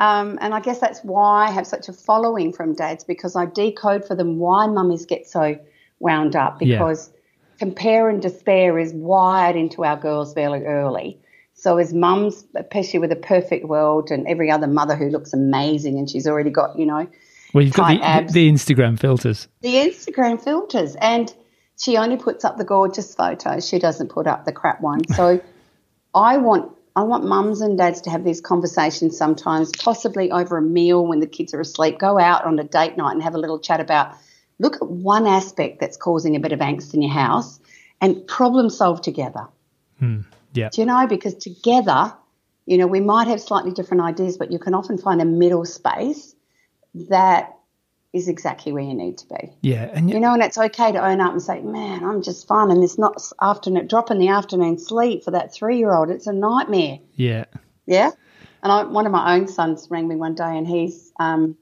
[0.00, 3.46] Um, and I guess that's why I have such a following from dads because I
[3.46, 5.58] decode for them why mummies get so
[5.98, 7.58] wound up because yeah.
[7.58, 11.20] compare and despair is wired into our girls very early.
[11.54, 15.98] So as mums, especially with a perfect world and every other mother who looks amazing
[15.98, 17.08] and she's already got, you know,
[17.52, 19.48] well, you've got the, abs, the Instagram filters.
[19.62, 20.94] The Instagram filters.
[21.00, 21.34] And
[21.76, 23.66] she only puts up the gorgeous photos.
[23.68, 25.00] She doesn't put up the crap one.
[25.14, 25.40] So
[26.14, 30.62] I want I want mums and dads to have these conversations sometimes, possibly over a
[30.62, 31.96] meal when the kids are asleep.
[31.96, 34.16] Go out on a date night and have a little chat about
[34.58, 37.60] look at one aspect that's causing a bit of angst in your house
[38.00, 39.46] and problem solve together.
[40.00, 40.22] Hmm.
[40.54, 40.70] Yeah.
[40.70, 41.06] Do you know?
[41.06, 42.12] Because together,
[42.66, 45.64] you know, we might have slightly different ideas, but you can often find a middle
[45.66, 46.34] space
[47.08, 47.57] that
[48.18, 49.50] is exactly where you need to be.
[49.62, 52.46] Yeah, and you know, and it's okay to own up and say, "Man, I'm just
[52.46, 56.10] fine," and it's not afternoon dropping the afternoon sleep for that three year old.
[56.10, 56.98] It's a nightmare.
[57.14, 57.46] Yeah,
[57.86, 58.10] yeah.
[58.62, 61.56] And I, one of my own sons rang me one day, and he's um,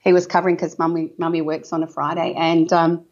[0.00, 3.04] he was covering because mummy mummy works on a Friday, and um,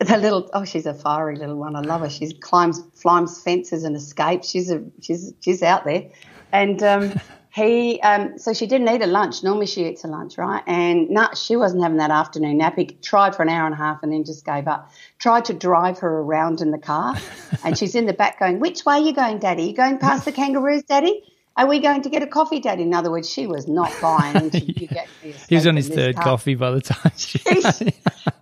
[0.00, 1.76] the little oh, she's a fiery little one.
[1.76, 2.10] I love her.
[2.10, 4.48] She climbs climbs fences and escapes.
[4.48, 6.08] She's a she's she's out there,
[6.52, 6.82] and.
[6.82, 7.20] Um,
[7.52, 9.42] he um, so she didn't eat a lunch.
[9.42, 10.62] Normally she eats a lunch, right?
[10.68, 12.76] And no, she wasn't having that afternoon nap.
[12.76, 14.92] He tried for an hour and a half and then just gave up.
[15.18, 17.16] Tried to drive her around in the car,
[17.64, 19.64] and she's in the back going, "Which way are you going, Daddy?
[19.64, 21.24] Are you going past the kangaroos, Daddy?
[21.56, 24.50] Are we going to get a coffee, Daddy?" In other words, she was not buying.
[24.52, 25.06] yeah.
[25.48, 26.24] He was on his third car.
[26.24, 27.12] coffee by the time.
[27.16, 27.40] She...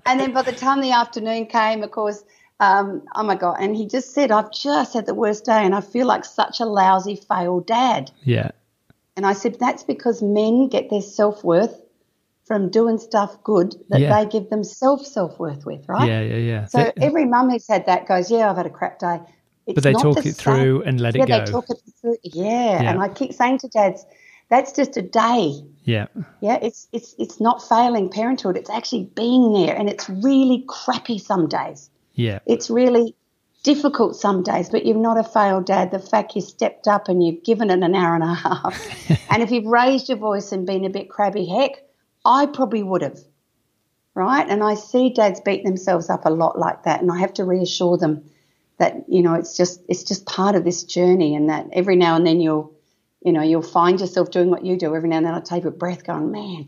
[0.06, 2.22] and then by the time the afternoon came, of course.
[2.60, 3.56] Um, oh my god!
[3.58, 6.60] And he just said, "I've just had the worst day, and I feel like such
[6.60, 8.50] a lousy, failed dad." Yeah.
[9.18, 11.74] And I said, that's because men get their self worth
[12.44, 14.22] from doing stuff good that yeah.
[14.22, 16.06] they give themselves self worth with, right?
[16.06, 16.64] Yeah, yeah, yeah.
[16.66, 19.18] So they, every mum who's had that goes, yeah, I've had a crap day.
[19.66, 21.34] It's but they talk the it through and let yeah, it go.
[21.34, 22.16] Yeah, they talk it through.
[22.22, 22.44] Yeah.
[22.80, 22.90] yeah.
[22.92, 24.06] And I keep saying to dads,
[24.50, 25.62] that's just a day.
[25.82, 26.06] Yeah.
[26.40, 26.60] Yeah.
[26.62, 28.56] It's it's it's not failing parenthood.
[28.56, 31.90] It's actually being there, and it's really crappy some days.
[32.14, 32.38] Yeah.
[32.46, 33.16] It's really
[33.62, 35.90] difficult some days, but you're not a failed dad.
[35.90, 39.30] The fact you stepped up and you've given it an hour and a half.
[39.30, 41.82] and if you've raised your voice and been a bit crabby, heck,
[42.24, 43.18] I probably would have.
[44.14, 44.46] Right?
[44.48, 47.00] And I see dads beat themselves up a lot like that.
[47.00, 48.24] And I have to reassure them
[48.78, 52.16] that, you know, it's just it's just part of this journey and that every now
[52.16, 52.72] and then you'll
[53.24, 54.94] you know, you'll find yourself doing what you do.
[54.94, 56.66] Every now and then I take a breath going, man,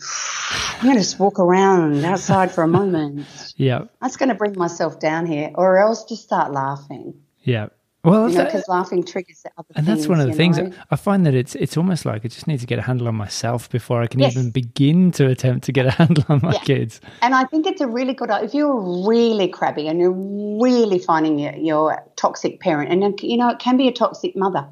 [0.50, 3.26] I'm going to just walk around outside for a moment.
[3.56, 3.84] Yeah.
[4.00, 7.12] That's going to bring myself down here or else just start laughing.
[7.42, 7.66] Yeah.
[8.02, 10.72] Well, because laughing triggers the other and things, that's one of the things know?
[10.90, 13.16] I find that it's it's almost like I just need to get a handle on
[13.16, 14.32] myself before I can yes.
[14.32, 16.60] even begin to attempt to get a handle on my yeah.
[16.60, 17.02] kids.
[17.20, 21.38] And I think it's a really good if you're really crabby and you're really finding
[21.38, 24.66] your, your toxic parent, and you know it can be a toxic mother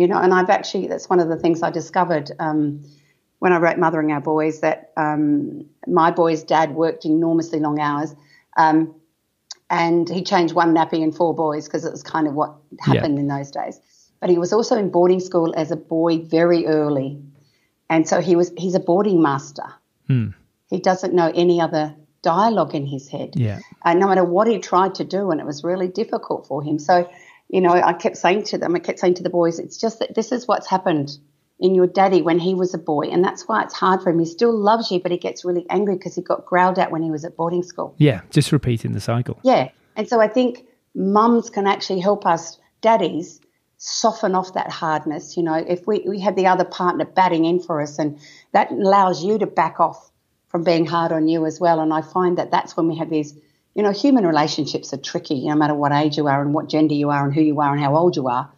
[0.00, 2.82] you know, and I've actually, that's one of the things I discovered um,
[3.40, 8.14] when I wrote Mothering Our Boys that um, my boy's dad worked enormously long hours.
[8.56, 8.94] Um,
[9.68, 13.16] and he changed one nappy in four boys because it was kind of what happened
[13.16, 13.20] yeah.
[13.20, 13.78] in those days.
[14.20, 17.20] But he was also in boarding school as a boy very early.
[17.90, 19.66] And so he was he's a boarding master.
[20.06, 20.28] Hmm.
[20.70, 23.34] He doesn't know any other dialogue in his head.
[23.36, 23.60] Yeah.
[23.84, 26.78] And no matter what he tried to do, and it was really difficult for him.
[26.78, 27.06] So
[27.52, 29.98] you know, I kept saying to them, I kept saying to the boys, it's just
[29.98, 31.18] that this is what's happened
[31.58, 33.08] in your daddy when he was a boy.
[33.08, 34.20] And that's why it's hard for him.
[34.20, 37.02] He still loves you, but he gets really angry because he got growled at when
[37.02, 37.94] he was at boarding school.
[37.98, 39.38] Yeah, just repeating the cycle.
[39.42, 39.70] Yeah.
[39.96, 43.40] And so I think mums can actually help us, daddies,
[43.78, 45.36] soften off that hardness.
[45.36, 48.18] You know, if we, we have the other partner batting in for us, and
[48.52, 50.10] that allows you to back off
[50.48, 51.80] from being hard on you as well.
[51.80, 53.34] And I find that that's when we have these
[53.74, 56.94] you know, human relationships are tricky no matter what age you are and what gender
[56.94, 58.50] you are and who you are and how old you are.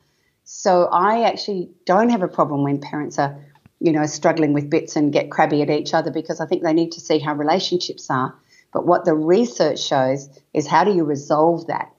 [0.45, 3.39] So I actually don't have a problem when parents are,
[3.79, 6.73] you know, struggling with bits and get crabby at each other because I think they
[6.73, 8.35] need to see how relationships are.
[8.73, 11.93] But what the research shows is how do you resolve that?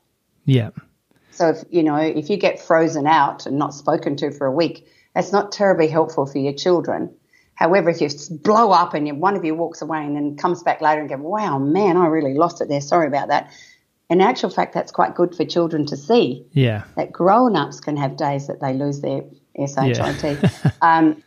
[0.45, 0.71] Yeah.
[1.31, 4.51] So if you know, if you get frozen out and not spoken to for a
[4.51, 7.15] week, that's not terribly helpful for your children.
[7.55, 10.63] However, if you blow up and you, one of you walks away and then comes
[10.63, 12.81] back later and goes, wow, man, I really lost it there.
[12.81, 13.51] Sorry about that.
[14.09, 16.45] In actual fact, that's quite good for children to see.
[16.51, 16.83] Yeah.
[16.95, 19.23] That grown ups can have days that they lose their
[19.55, 20.39] SHIT.
[20.41, 20.71] Yeah.
[20.81, 21.23] um,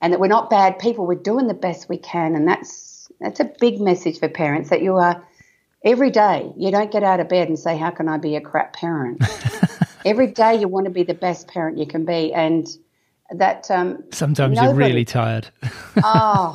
[0.00, 1.06] and that we're not bad people.
[1.06, 2.34] We're doing the best we can.
[2.34, 5.24] And that's, that's a big message for parents that you are
[5.84, 6.50] every day.
[6.56, 9.22] You don't get out of bed and say, how can I be a crap parent?
[10.04, 12.32] every day you want to be the best parent you can be.
[12.32, 12.66] And,
[13.30, 15.48] that um, sometimes nobody, you're really tired.
[16.02, 16.54] oh,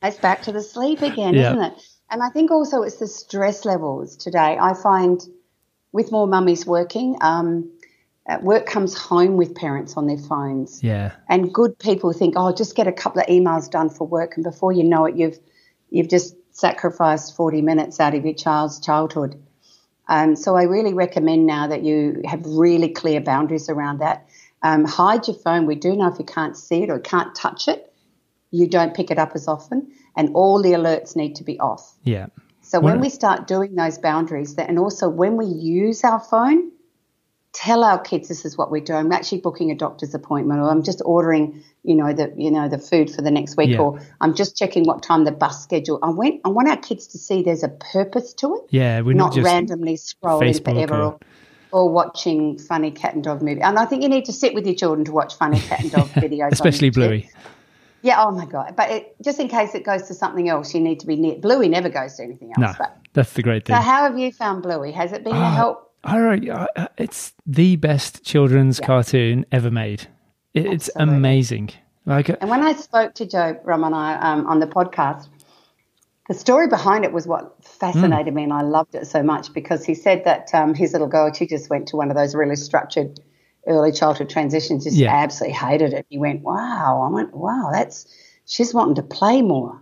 [0.00, 1.50] that's back to the sleep again, yeah.
[1.50, 1.72] isn't it?
[2.10, 4.56] And I think also it's the stress levels today.
[4.60, 5.20] I find
[5.92, 7.70] with more mummies working, um,
[8.28, 10.82] uh, work comes home with parents on their phones.
[10.82, 11.12] Yeah.
[11.28, 14.44] And good people think, oh, just get a couple of emails done for work, and
[14.44, 15.38] before you know it, you've
[15.90, 19.40] you've just sacrificed 40 minutes out of your child's childhood.
[20.08, 24.26] Um, so I really recommend now that you have really clear boundaries around that.
[24.62, 25.66] Um, hide your phone.
[25.66, 27.92] We do know if you can't see it or can't touch it,
[28.50, 31.94] you don't pick it up as often, and all the alerts need to be off.
[32.02, 32.26] Yeah.
[32.62, 36.70] So when we start doing those boundaries, that, and also when we use our phone,
[37.54, 38.98] tell our kids this is what we're doing.
[38.98, 42.68] I'm actually booking a doctor's appointment, or I'm just ordering, you know, the you know
[42.68, 43.80] the food for the next week, Yeah.
[43.80, 45.98] or I'm just checking what time the bus schedule.
[46.02, 49.00] I want I want our kids to see there's a purpose to it, Yeah.
[49.00, 51.18] We're not, not just randomly scrolling Facebook forever or-
[51.72, 53.60] or, watching funny cat and dog movie.
[53.60, 55.90] And I think you need to sit with your children to watch funny cat and
[55.90, 57.30] dog videos, especially Bluey.
[58.02, 58.74] Yeah, oh my god!
[58.76, 61.36] But it, just in case it goes to something else, you need to be near.
[61.36, 62.58] Bluey never goes to anything else.
[62.58, 63.74] No, But that's the great thing.
[63.76, 64.92] so, how have you found Bluey?
[64.92, 65.92] Has it been a Ah, help?
[66.04, 66.42] All right,
[66.96, 68.86] it's the best children's Yeah.
[68.86, 70.06] cartoon ever made.
[70.54, 71.70] It, it's amazing.
[72.06, 75.28] Like, And when I spoke to Joe I um, on the podcast,
[76.28, 79.84] the story behind it was what fascinated me, and I loved it so much because
[79.84, 82.56] he said that um, his little girl, she just went to one of those really
[82.56, 83.18] structured
[83.66, 85.14] early childhood transitions, just Yeah.
[85.14, 86.06] absolutely hated it.
[86.10, 88.06] He went, "Wow!" I went, "Wow, that's
[88.44, 89.80] she's wanting to play more."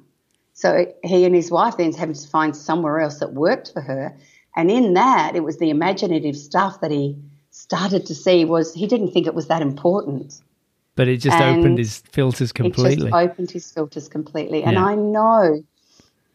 [0.52, 4.16] So he and his wife then having to find somewhere else that worked for her,
[4.54, 7.16] and in that, it was the imaginative stuff that he
[7.50, 10.40] started to see was he didn't think it was that important.
[10.94, 13.08] but it just and opened his filters completely.
[13.08, 14.62] It just opened his filters completely.
[14.62, 14.84] And Yeah.
[14.86, 15.62] I know,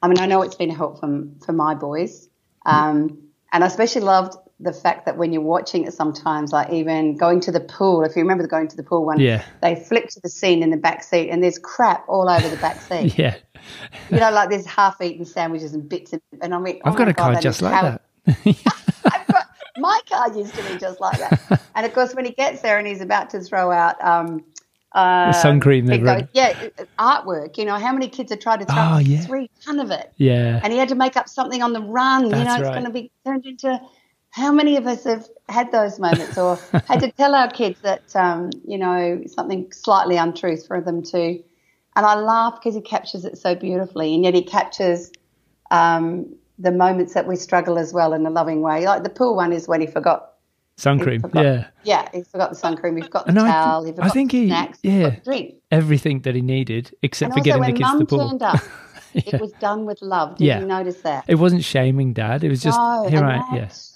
[0.01, 2.27] I mean, I know it's been a help from for my boys.
[2.65, 3.19] Um,
[3.53, 7.39] and I especially loved the fact that when you're watching it sometimes, like even going
[7.41, 9.43] to the pool, if you remember the going to the pool one, Yeah.
[9.61, 12.57] they flip to the scene in the back seat and there's crap all over the
[12.57, 13.17] back seat.
[13.17, 13.35] yeah,
[14.11, 16.13] You know, like there's half eaten sandwiches and bits.
[16.13, 18.01] Of, and I mean, I've oh got my a car just like how- that.
[19.31, 19.47] Got,
[19.77, 21.61] my car used to be just like that.
[21.75, 24.43] And of course, when he gets there and he's about to throw out um,
[24.93, 26.69] uh, sun cream they've yeah,
[26.99, 27.57] artwork.
[27.57, 29.21] You know, how many kids have tried to throw Oh, yeah.
[29.21, 32.29] three ton of it, Yeah, and he had to make up something on the run.
[32.29, 32.73] That's you know, it's right.
[32.73, 33.79] going to be turned into.
[34.31, 38.15] How many of us have had those moments, or had to tell our kids that
[38.15, 41.41] um, you know something slightly untruth for them to?
[41.95, 45.11] And I laugh because he captures it so beautifully, and yet he captures
[45.69, 48.85] um, the moments that we struggle as well in a loving way.
[48.85, 50.30] Like the pool one is when he forgot
[50.81, 51.21] sun cream.
[51.21, 52.95] forgot- Yeah, Yeah, he forgot the sun cream.
[52.97, 54.05] He got the And I th- towel.
[54.05, 54.79] I think the he- snacks.
[54.83, 54.91] yeah.
[54.91, 55.55] He forgot the drink.
[55.71, 58.29] everything that he needed except And for getting the kids to the pool.
[58.29, 58.59] turned up,
[59.13, 59.35] Yeah.
[59.35, 60.37] it was done with love.
[60.37, 60.59] Did Yeah.
[60.61, 61.25] you notice that?
[61.27, 62.43] It wasn't shaming dad.
[62.43, 63.87] It was just no, here I that- yes.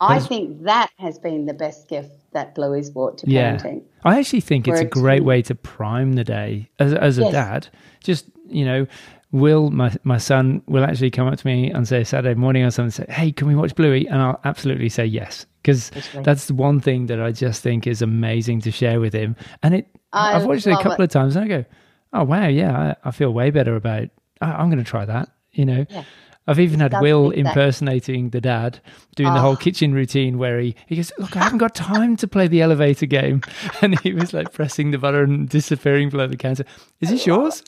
[0.00, 3.56] I think that has been the best gift that Bluey's brought to Yeah.
[3.56, 3.82] parenting.
[4.04, 7.32] I actually think it's a great way to prime the day as as a Yes.
[7.32, 7.68] dad.
[8.02, 8.86] Just you know,
[9.32, 12.70] Will my my son will actually come up to me and say Saturday morning or
[12.70, 15.90] something say, "Hey, can we watch Bluey?" And I'll absolutely say yes because
[16.22, 19.34] that's the one thing that I just think is amazing to share with him.
[19.62, 21.04] And it, I I've watched it a couple it.
[21.04, 21.64] of times and I go,
[22.12, 24.08] "Oh wow, yeah, I, I feel way better about.
[24.42, 25.86] I, I'm going to try that." You know.
[25.88, 26.04] Yeah.
[26.46, 28.80] I've even had Will impersonating the dad,
[29.14, 29.56] doing the whole Oh.
[29.56, 33.06] kitchen routine where he, he goes, Look, I haven't got time to play the elevator
[33.06, 33.42] game.
[33.82, 36.64] And he was like pressing the button and disappearing below the counter.
[37.00, 37.62] Is this yours?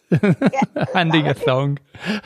[0.94, 1.78] Handing a thong.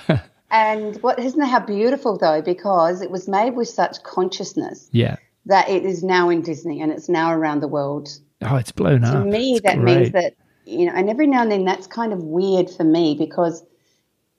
[0.50, 2.40] And what isn't that how beautiful though?
[2.40, 5.16] Because it was made with such consciousness Yeah.
[5.44, 8.08] that it is now in Disney and it's now around the world.
[8.40, 9.24] Oh, it's blown To up.
[9.24, 10.32] To me, It's that means that
[10.64, 13.62] you know, and every now and then that's kind of weird for me because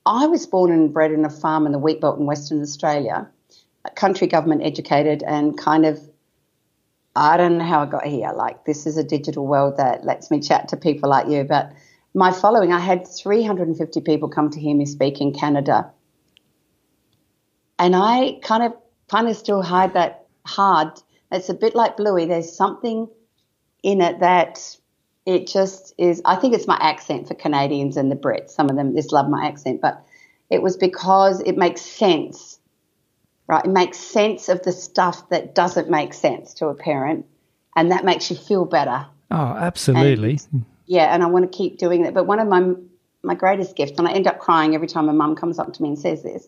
[0.09, 3.29] I was born and bred in a farm in the wheat belt in Western Australia,
[3.93, 6.01] country government educated, and kind of
[7.15, 8.31] I don't know how I got here.
[8.33, 11.43] Like this is a digital world that lets me chat to people like you.
[11.43, 11.71] But
[12.15, 15.91] my following, I had 350 people come to hear me speak in Canada,
[17.77, 18.73] and I kind of
[19.11, 20.89] kind of still hide that hard.
[21.31, 22.25] It's a bit like Bluey.
[22.25, 23.07] There's something
[23.83, 24.75] in it that
[25.29, 26.23] it just is.
[26.25, 28.49] I think it's my accent for Canadians and the Brits.
[28.49, 30.03] Some of them just love my accent, but
[30.49, 32.57] it was because it makes sense,
[33.47, 33.63] right?
[33.63, 37.27] It makes sense of the stuff that doesn't make sense to a parent,
[37.75, 39.05] and that makes you feel better.
[39.29, 40.39] Oh, absolutely.
[40.87, 42.15] Yeah, and I want to keep doing that.
[42.15, 42.73] But one of my
[43.21, 45.81] my greatest gifts, and I end up crying every time my mum comes up to
[45.83, 46.47] me and says this,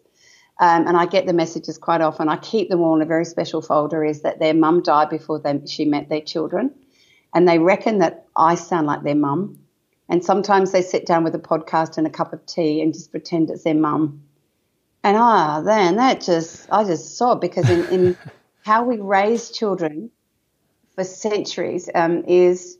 [0.59, 2.29] um, and I get the messages quite often.
[2.29, 4.03] I keep them all in a very special folder.
[4.03, 6.73] Is that their mum died before they, she met their children,
[7.33, 9.59] and they reckon that I sound like their mum.
[10.09, 13.11] And sometimes they sit down with a podcast and a cup of tea and just
[13.11, 14.23] pretend it's their mum.
[15.03, 18.17] And ah, then that just I just sob because in, in
[18.65, 20.11] how we raise children
[20.95, 22.77] for centuries um, is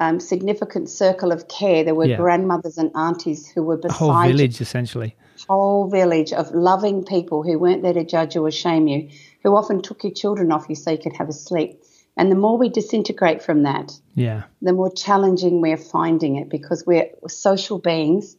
[0.00, 1.84] um, significant circle of care.
[1.84, 2.16] There were Yeah.
[2.16, 5.14] grandmothers and aunties who were A beside whole you village, essentially.
[5.48, 9.08] whole village of loving people who weren't there to judge you or shame you,
[9.42, 11.82] who often took your children off you so you could have a sleep.
[12.18, 14.42] And the more we disintegrate from that, Yeah.
[14.60, 18.36] the more challenging we're finding it because we're social beings.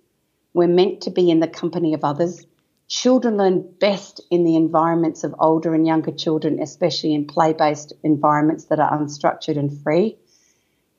[0.54, 2.46] We're meant to be in the company of others.
[2.90, 7.94] Children learn best in the environments of older and younger children, especially in play based
[8.04, 10.18] environments that are unstructured and free.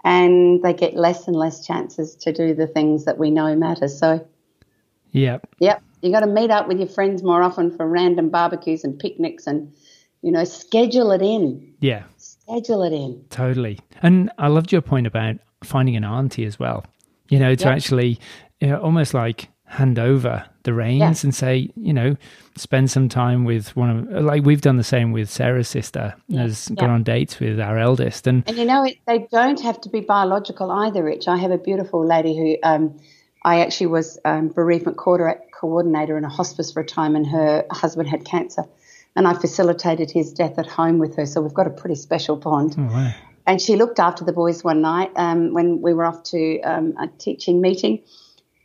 [0.03, 3.89] And they get less and less chances to do the things that we know matter.
[3.89, 4.27] So,
[5.13, 5.49] Yep.
[5.59, 5.83] Yep.
[6.03, 9.47] You got to meet up with your friends more often for random barbecues and picnics
[9.47, 9.73] and,
[10.23, 11.75] you know, schedule it in.
[11.81, 12.05] Yeah.
[12.51, 13.25] Schedule it in.
[13.31, 13.79] Totally.
[14.03, 16.85] And I loved your point about finding an auntie as well.
[17.29, 17.75] You know, to Yeah.
[17.75, 18.19] actually
[18.61, 21.27] you know, almost like hand over the reins Yeah.
[21.29, 22.17] and say, you know,
[22.57, 26.69] spend some time with one of like we've done the same with Sarah's sister has
[26.69, 26.81] Yeah.
[26.83, 29.89] gone on dates with our eldest and And you know, it, they don't have to
[29.89, 31.29] be biological either, Rich.
[31.29, 32.99] I have a beautiful lady who um,
[33.43, 38.09] I actually was um, bereavement coordinator in a hospice for a time, and her husband
[38.11, 38.65] had cancer.
[39.17, 41.27] And I facilitated his death at home with her.
[41.27, 42.77] So we've got a pretty special bond.
[42.79, 43.13] oh, wow.
[43.47, 46.95] And she looked after the boys one night um, when we were off to um,
[46.99, 48.03] a teaching meeting.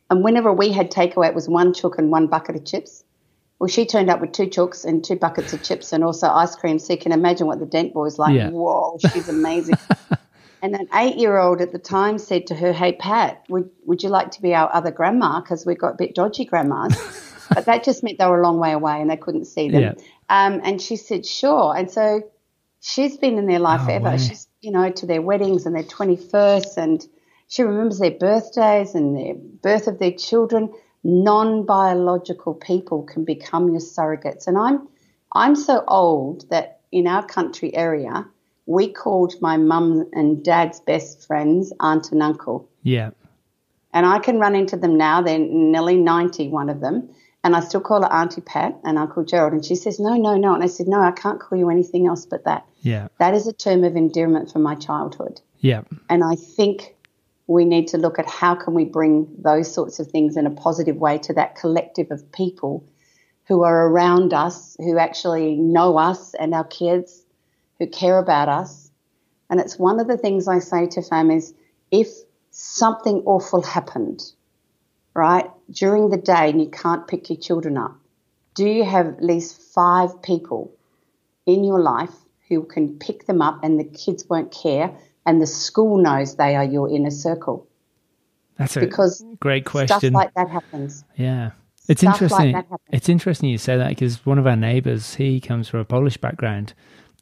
[0.09, 3.03] And whenever we had takeaway, it was one chook and one bucket of chips.
[3.57, 6.55] Well, she turned up with two chooks and two buckets of chips and also ice
[6.55, 6.77] cream.
[6.77, 8.35] So you can imagine what the Dent boys like.
[8.35, 8.49] Yeah.
[8.49, 9.75] Whoa, she's amazing.
[10.61, 14.31] and an eight-year-old at the time said to her, "Hey Pat, would would you like
[14.31, 15.39] to be our other grandma?
[15.39, 16.95] Because we've got a bit dodgy grandmas."
[17.53, 19.81] but that just meant they were a long way away and they couldn't see them.
[19.81, 19.93] Yeah.
[20.29, 22.23] Um, and she said, "Sure." And so
[22.81, 24.17] she's been in their life Oh, wow.
[24.17, 27.05] She's you know to their weddings and their twenty-first and
[27.47, 30.73] she remembers their birthdays and the birth of their children.
[31.03, 34.87] Non-biological people can become your surrogates, and I'm
[35.33, 38.25] I'm so old that in our country area
[38.65, 43.11] we called my mum and dad's best friends aunt and uncle, Yeah.
[43.93, 45.21] and I can run into them now.
[45.21, 47.09] They're nearly ninety, one of them,
[47.45, 50.35] and I still call her Auntie Pat and Uncle Gerald, and she says no, no,
[50.35, 52.65] no, and I said no, I can't call you anything else but that.
[52.81, 53.07] Yeah.
[53.19, 55.39] That is a term of endearment from my childhood.
[55.59, 55.83] Yeah.
[56.09, 56.95] And I think
[57.45, 60.49] we need to look at how can we bring those sorts of things in a
[60.49, 62.83] positive way to that collective of people
[63.47, 67.27] who are around us, who actually know us and our kids,
[67.77, 68.89] who care about us.
[69.51, 71.53] And it's one of the things I say to families
[71.91, 72.07] if
[72.49, 74.23] something awful happened,
[75.13, 77.95] right, during the day and you can't pick your children up,
[78.53, 80.71] do you have at least five people
[81.45, 82.13] in your life
[82.47, 84.95] who can pick them up and the kids won't care
[85.25, 87.67] and the school knows they are your inner circle?
[88.57, 89.99] That's a Because great question.
[89.99, 91.03] Stuff like that happens.
[91.15, 91.51] Yeah.
[91.87, 92.53] It's Stuff interesting.
[92.53, 92.79] happens.
[92.91, 96.17] it's interesting you say that because one of our neighbors, he comes from a Polish
[96.17, 96.73] background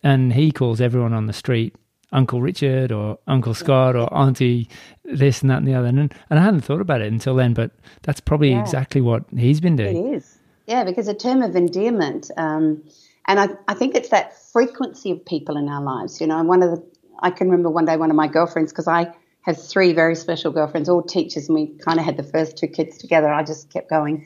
[0.03, 1.75] and he calls everyone on the street
[2.13, 4.69] Uncle Richard or Uncle Scott or Auntie
[5.03, 5.87] this and that and the other.
[5.87, 5.99] And,
[6.29, 7.71] and I hadn't thought about it until then, but
[8.03, 8.61] that's probably Yeah.
[8.61, 10.13] exactly what he's been It doing.
[10.13, 10.37] is.
[10.67, 12.83] Yeah, because a term of endearment, um,
[13.27, 16.21] and I, I think it's that frequency of people in our lives.
[16.21, 16.83] You know, and one of the,
[17.19, 20.51] I can remember one day one of my girlfriends, because I have three very special
[20.53, 23.27] girlfriends, all teachers, and we kind of had the first two kids together.
[23.27, 24.25] I just kept going.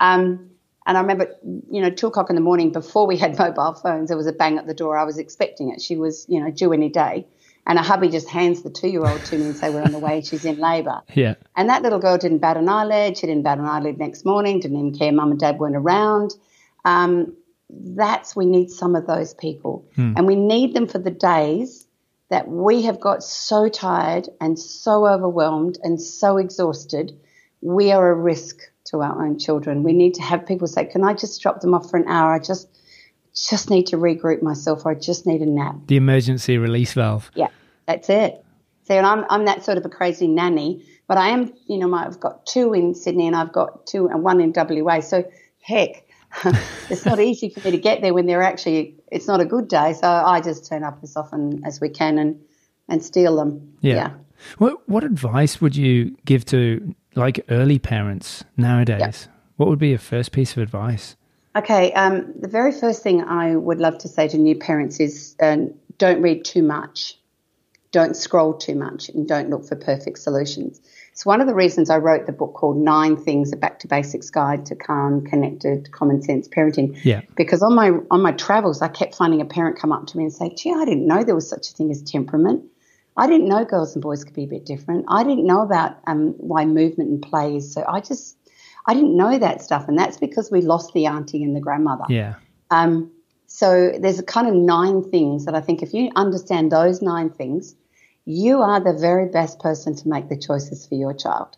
[0.00, 0.47] Um,
[0.88, 1.36] and I remember,
[1.70, 4.32] you know, two o'clock in the morning before we had mobile phones, there was a
[4.32, 4.96] bang at the door.
[4.96, 5.82] I was expecting it.
[5.82, 7.26] She was, you know, due any day.
[7.66, 9.92] And a hubby just hands the two year old to me and say, We're on
[9.92, 10.22] the way.
[10.22, 11.02] She's in labour.
[11.12, 11.34] Yeah.
[11.54, 13.18] And that little girl didn't bat an eyelid.
[13.18, 16.34] She didn't bat an eyelid next morning, didn't even care mum and dad weren't around.
[16.86, 17.36] Um,
[17.68, 19.86] that's, we need some of those people.
[20.16, 21.86] And we need them for the days
[22.30, 27.12] that we have got so tired and so overwhelmed and so exhausted.
[27.60, 28.60] We are a risk
[28.90, 29.82] to our own children.
[29.82, 32.32] We need to have people say, Can I just drop them off for an hour?
[32.32, 32.68] I just,
[33.34, 35.76] just need to regroup myself or I just need a nap.
[35.86, 37.30] The emergency release valve.
[37.34, 37.48] Yeah,
[37.86, 38.44] that's it.
[38.84, 41.88] So, and I'm I'm that sort of a crazy nanny, but I am, you know,
[41.88, 45.00] my, I've got two in Sydney and I've got two and one in WA.
[45.00, 45.30] So,
[45.60, 46.06] heck,
[46.88, 48.94] it's not easy for me to get there when they're actually.
[49.12, 52.18] It's not a good day, so I just turn up as often as we can
[52.18, 52.40] and
[52.88, 53.76] and steal them.
[53.80, 54.12] Yeah.
[54.56, 59.28] What what advice would you give to like early parents nowadays?
[59.56, 61.16] What would be your first piece of advice?
[61.56, 61.92] Okay.
[61.92, 65.74] Um, the very first thing I would love to say to new parents is um,
[65.98, 67.18] don't read too much,
[67.90, 70.80] don't scroll too much, and don't look for perfect solutions.
[71.12, 73.88] It's one of the reasons I wrote the book called Nine Things: A Back to
[73.88, 76.96] Basics Guide to Calm, Connected, Common Sense Parenting.
[77.02, 77.22] Yeah.
[77.36, 80.24] Because on my on my travels, I kept finding a parent come up to me
[80.24, 82.62] and say, "Gee, I didn't know there was such a thing as temperament.
[83.18, 85.04] I didn't know girls and boys could be a bit different.
[85.08, 87.84] I didn't know about um, why movement and play is so.
[87.88, 88.36] I just
[88.86, 92.04] I didn't know that stuff, and that's because we lost the auntie and the grandmother.
[92.08, 92.36] Yeah.
[92.70, 93.10] Um,
[93.48, 97.30] so there's a kind of nine things that I think if you understand those nine
[97.30, 97.74] things,
[98.24, 101.56] you are the very best person to make the choices for your child.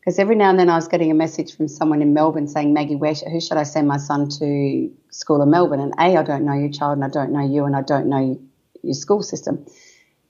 [0.00, 2.72] Because every now and then I was getting a message from someone in Melbourne saying,
[2.72, 5.80] Maggie, where sh- who should I send my son to school in Melbourne?
[5.80, 8.06] And A, I don't know your child and I don't know you and I don't
[8.06, 8.40] know
[8.82, 9.66] your school system.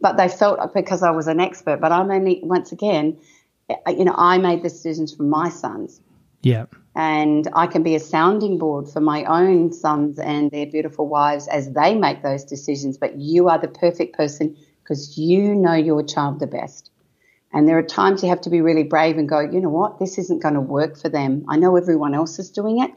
[0.00, 1.80] But they felt because I was an expert.
[1.80, 3.18] But I'm only once again,
[3.86, 6.00] you know, I made the decisions for my sons.
[6.42, 6.66] Yeah.
[6.96, 11.46] And I can be a sounding board for my own sons and their beautiful wives
[11.48, 12.98] as they make those decisions.
[12.98, 16.90] But you are the perfect person because you know your child the best.
[17.52, 19.98] And there are times you have to be really brave and go, you know what,
[19.98, 21.44] this isn't going to work for them.
[21.48, 22.90] I know everyone else is doing it,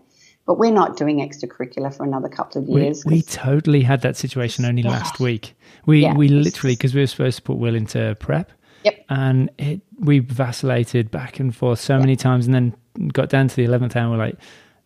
[0.45, 3.05] but we're not doing extracurricular for another couple of years.
[3.05, 5.55] We, we totally had that situation only last week.
[5.85, 8.51] We yeah, we literally because we were supposed to put Will into prep.
[8.83, 9.05] Yep.
[9.09, 12.01] And it we vacillated back and forth so yep.
[12.01, 12.75] many times, and then
[13.13, 14.11] got down to the eleventh hour.
[14.11, 14.37] We're like,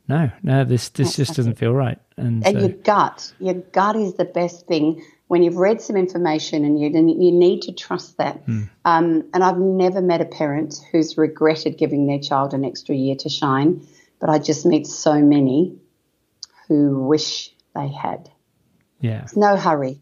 [0.07, 1.57] no, no, this this That's just doesn't it.
[1.57, 1.97] feel right.
[2.17, 5.95] And, and so, your gut, your gut is the best thing when you've read some
[5.97, 8.45] information and you you need to trust that.
[8.45, 8.69] Mm.
[8.85, 13.15] Um, and I've never met a parent who's regretted giving their child an extra year
[13.17, 13.85] to shine,
[14.19, 15.77] but I just meet so many
[16.67, 18.29] who wish they had.
[18.99, 20.01] Yeah, There's no hurry,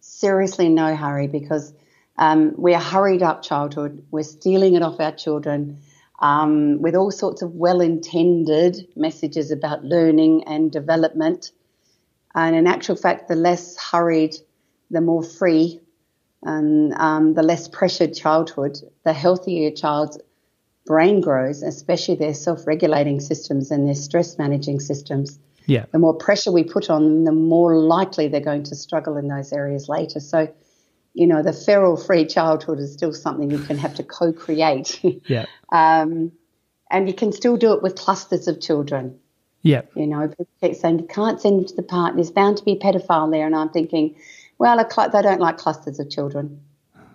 [0.00, 1.74] seriously, no hurry because
[2.16, 4.04] um, we're hurried up childhood.
[4.10, 5.80] We're stealing it off our children.
[6.18, 11.50] Um, with all sorts of well intended messages about learning and development.
[12.34, 14.34] And in actual fact, the less hurried
[14.90, 15.80] the more free
[16.42, 20.18] and um, the less pressured childhood, the healthier your child's
[20.86, 25.38] brain grows, especially their self regulating systems and their stress managing systems.
[25.66, 25.86] Yeah.
[25.90, 29.28] The more pressure we put on them, the more likely they're going to struggle in
[29.28, 30.20] those areas later.
[30.20, 30.52] So,
[31.12, 35.00] you know, the feral free childhood is still something you can have to co create.
[35.26, 35.46] yeah.
[35.72, 36.32] Um,
[36.90, 39.18] and you can still do it with clusters of children.
[39.62, 39.82] Yeah.
[39.96, 42.14] You know, people keep saying you can't send them to the park.
[42.14, 43.44] There's bound to be a pedophile there.
[43.44, 44.14] And I'm thinking,
[44.58, 46.60] well, cl- they don't like clusters of children.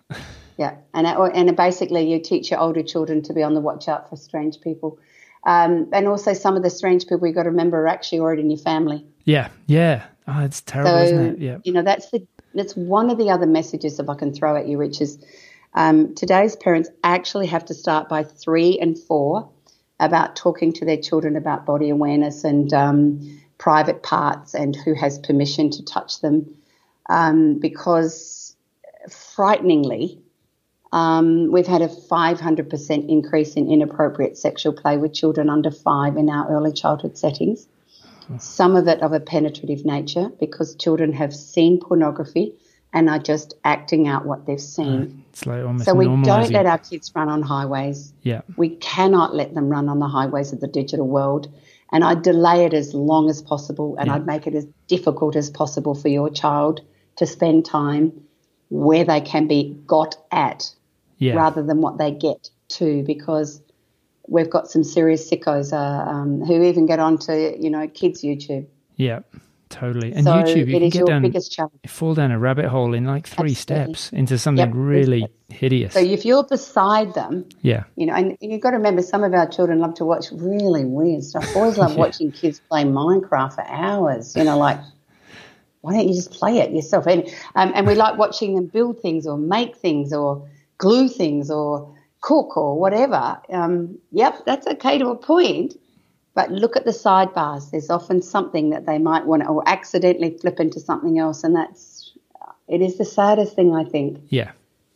[0.62, 4.07] yeah, and and basically you teach your older children to be on the watch out
[4.07, 4.99] for strange people,
[5.43, 8.43] um, and also some of the strange people you've got to remember are actually already
[8.43, 9.03] in your family.
[9.26, 10.05] Yeah, yeah.
[10.28, 11.39] Oh, it's terrible, so, isn't it?
[11.39, 11.57] Yeah.
[11.64, 14.68] You know, that's the that's one of the other messages that I can throw at
[14.68, 15.18] you, which is
[15.74, 19.49] um, today's parents actually have to start by three and four
[19.99, 25.18] about talking to their children about body awareness and um, private parts and who has
[25.18, 26.55] permission to touch them
[27.09, 28.41] um, because
[29.09, 30.22] frighteningly,
[30.91, 36.29] um, we've had a 500% increase in inappropriate sexual play with children under five in
[36.29, 37.67] our early childhood settings.
[38.39, 42.53] Some of it of a penetrative nature because children have seen pornography
[42.93, 45.23] and are just acting out what they've seen.
[45.45, 48.13] Like so we don't let our kids run on highways.
[48.23, 48.41] Yeah.
[48.57, 51.51] We cannot let them run on the highways of the digital world.
[51.91, 54.15] And I'd delay it as long as possible and yeah.
[54.15, 56.81] I'd make it as difficult as possible for your child
[57.17, 58.25] to spend time
[58.69, 60.73] where they can be got at
[61.22, 61.36] yeah.
[61.36, 63.61] rather than what they get to because
[64.28, 68.65] we've got some serious sickos uh, um, who even get onto you know kids YouTube.
[68.95, 69.19] Yeah,
[69.69, 70.13] totally.
[70.13, 71.80] And so YouTube, you can get down, biggest challenge.
[71.88, 73.93] fall down a rabbit hole in like three Absolutely.
[73.93, 75.93] steps into something yep, really hideous.
[75.93, 79.34] So if you're beside them, yeah, you know, and you've got to remember, some of
[79.36, 81.53] our children love to watch really weird stuff.
[81.53, 81.97] Boys love yeah.
[81.97, 84.36] watching kids play Minecraft for hours.
[84.36, 84.80] You know, like
[85.82, 87.05] why don't you just play it yourself?
[87.05, 90.47] And um, and we like watching them build things or make things or
[90.82, 93.39] glue things or cook or whatever.
[93.49, 95.75] Um, yep, that's okay to a point.
[96.34, 97.71] But look at the sidebars.
[97.71, 101.55] There's often something that they might want to, or accidentally flip into something else, and
[101.55, 102.13] that's
[102.67, 104.19] it is the saddest thing I think.
[104.29, 104.51] Yeah,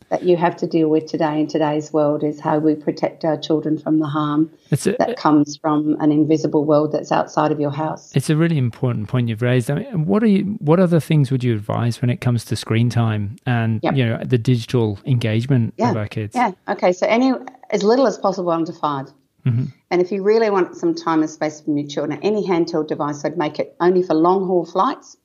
[0.08, 3.36] that you have to deal with today in today's world is how we protect our
[3.36, 7.72] children from the harm a, that comes from an invisible world that's outside of your
[7.72, 8.12] house.
[8.14, 9.70] It's a really important point you've raised.
[9.70, 12.56] I mean, what are you, what other things would you advise when it comes to
[12.56, 13.96] screen time and yep.
[13.96, 15.90] you know the digital engagement yeah.
[15.90, 16.36] of our kids?
[16.36, 16.52] Yeah.
[16.68, 16.92] Okay.
[16.92, 17.32] So any
[17.70, 19.64] as little as possible under 5 mm-hmm.
[19.90, 23.24] And if you really want some time and space from your children, any handheld device,
[23.24, 25.16] I'd make it only for long haul flights,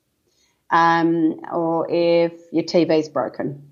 [0.70, 3.68] um, or if your TV's broken.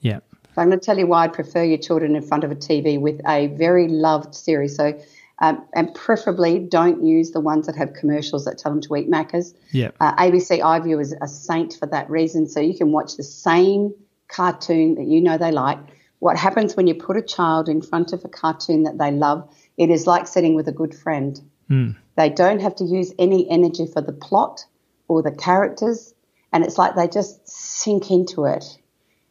[0.00, 0.20] Yeah.
[0.60, 3.00] I'm going to tell you why I'd prefer your children in front of a TV
[3.00, 4.76] with a very loved series.
[4.76, 4.98] So,
[5.38, 9.10] um, and preferably don't use the ones that have commercials that tell them to eat
[9.10, 9.54] Maccas.
[9.72, 9.90] Yeah.
[10.00, 12.46] Uh, ABC iView is a saint for that reason.
[12.46, 13.94] So you can watch the same
[14.28, 15.78] cartoon that you know they like.
[16.18, 19.50] What happens when you put a child in front of a cartoon that they love?
[19.78, 21.40] It is like sitting with a good friend.
[21.70, 21.96] Mm.
[22.16, 24.66] They don't have to use any energy for the plot
[25.08, 26.12] or the characters,
[26.52, 28.76] and it's like they just sink into it.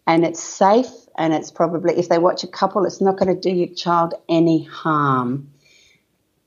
[0.09, 3.39] And it's safe and it's probably if they watch a couple, it's not going to
[3.39, 5.51] do your child any harm.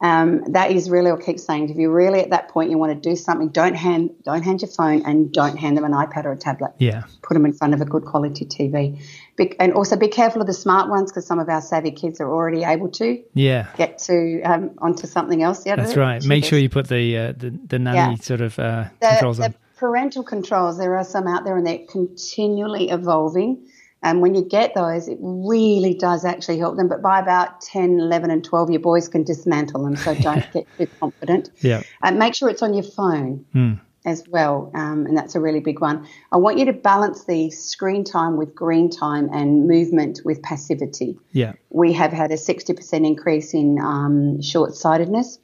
[0.01, 1.71] Um, that is really what I keep saying.
[1.71, 3.51] If you're really at that point, you want to do something.
[3.51, 6.73] Don't hand don't hand your phone and don't hand them an iPad or a tablet.
[6.79, 9.01] Yeah, put them in front of a good quality TV.
[9.37, 12.21] Be, and also be careful of the smart ones because some of our savvy kids
[12.21, 13.23] are already able to.
[13.33, 15.65] Yeah, get to um, onto something else.
[15.65, 16.21] Yeah, that's right.
[16.25, 18.17] Make sure you put the uh, the, the nanny yeah.
[18.17, 21.67] sort of uh, the, controls the on parental controls, there are some out there and
[21.67, 23.67] they're continually evolving.
[24.01, 26.87] And when you get those, it really does actually help them.
[26.87, 29.97] But by about 10, 11, and 12, your boys can dismantle them.
[29.97, 31.51] So don't get too confident.
[31.63, 31.83] Yeah.
[32.01, 33.73] And make sure it's on your phone Hmm.
[34.05, 34.71] as well.
[34.73, 36.07] Um, and that's a really big one.
[36.31, 41.19] I want you to balance the screen time with green time and movement with passivity.
[41.33, 41.55] Yeah.
[41.71, 45.41] We have had a 60% increase in um, short sightedness.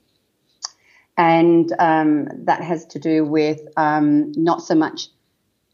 [1.18, 5.08] And um, that has to do with um, not so much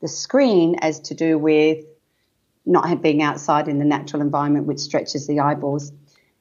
[0.01, 1.85] the screen as to do with
[2.67, 5.93] not being outside in the natural environment, which stretches the eyeballs.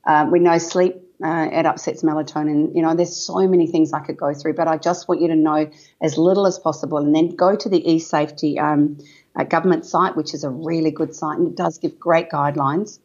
[0.05, 2.73] Uh, we know sleep, uh, it upsets melatonin.
[2.75, 5.27] You know, there's so many things I could go through, but I just want you
[5.27, 5.69] to know
[6.01, 8.97] as little as possible and then go to the eSafety um,
[9.35, 12.99] uh, government site, which is a really good site and it does give great guidelines.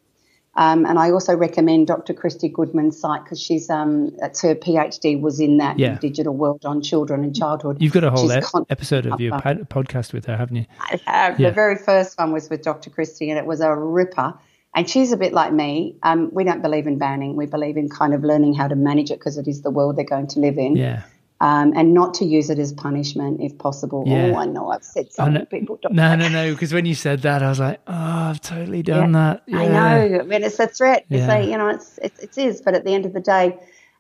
[0.59, 2.13] Um, and I also recommend Dr.
[2.13, 5.99] Kristy Goodwin's site because she's um, that's her PhD was in that Yeah.
[5.99, 7.77] digital world on children and childhood.
[7.81, 8.31] You've got a whole
[8.69, 10.67] episode of your pod- podcast with her, haven't you?
[10.81, 11.39] I have.
[11.39, 11.51] Yeah.
[11.51, 12.91] The very first one was with Dr.
[12.91, 14.35] Kristy, and it was a ripper.
[14.75, 15.97] And she's a bit like me.
[16.03, 17.37] Um, we don't believe in banning.
[17.37, 19.97] We believe in kind of learning how to manage it because it is the world
[19.97, 21.03] they're going to live in, Yeah.
[21.41, 24.05] Um, and not to use it as punishment if possible.
[24.07, 24.33] Yeah.
[24.35, 25.47] Oh, I know I've said something.
[25.47, 25.95] People don't.
[25.95, 26.53] No, no, no.
[26.53, 29.43] Because when you said that, I was like, oh, I've totally done that.
[29.47, 29.59] Yeah.
[29.61, 30.19] I know.
[30.21, 31.05] I mean, it's a threat.
[31.11, 31.37] It's Yeah.
[31.37, 32.61] a, you know, it's, it's it is.
[32.61, 33.57] But at the end of the day,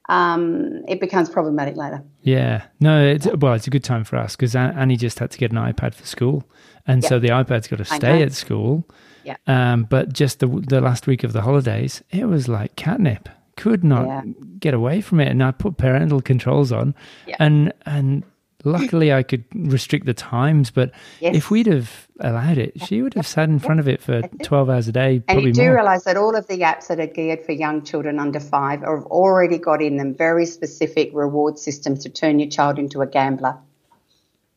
[0.09, 2.03] um, it becomes problematic later.
[2.22, 5.39] Yeah, no, it's, well, it's a good time for us because Annie just had to
[5.39, 6.45] get an iPad for school,
[6.86, 8.89] and so the iPad's got to stay at school.
[9.24, 9.36] Yeah.
[9.47, 13.28] Um, but just the the last week of the holidays, it was like catnip.
[13.59, 14.22] Could not Yeah.
[14.59, 16.94] get away from it, and I put parental controls on,
[17.26, 17.36] Yeah.
[17.38, 18.22] and and
[18.64, 20.70] luckily I could restrict the times.
[20.70, 20.90] But
[21.20, 21.36] Yes.
[21.36, 24.70] if we'd have allowed it, she would have sat in front of it for twelve
[24.70, 25.74] hours a day, And probably you do more.
[25.76, 29.04] realise that all of the apps that are geared for young children under five have
[29.06, 33.56] already got in them very specific reward systems to turn your child into a gambler.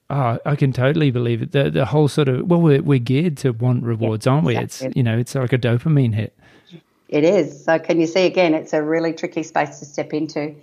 [0.10, 1.52] Oh, I can totally believe it.
[1.54, 4.58] The the whole sort of well, we're we're geared to want rewards, aren't we?
[4.58, 6.38] It's you know, it's like a dopamine hit.
[7.12, 7.66] It is.
[7.66, 8.54] So, can you see again?
[8.54, 10.56] It's a really tricky space to step into.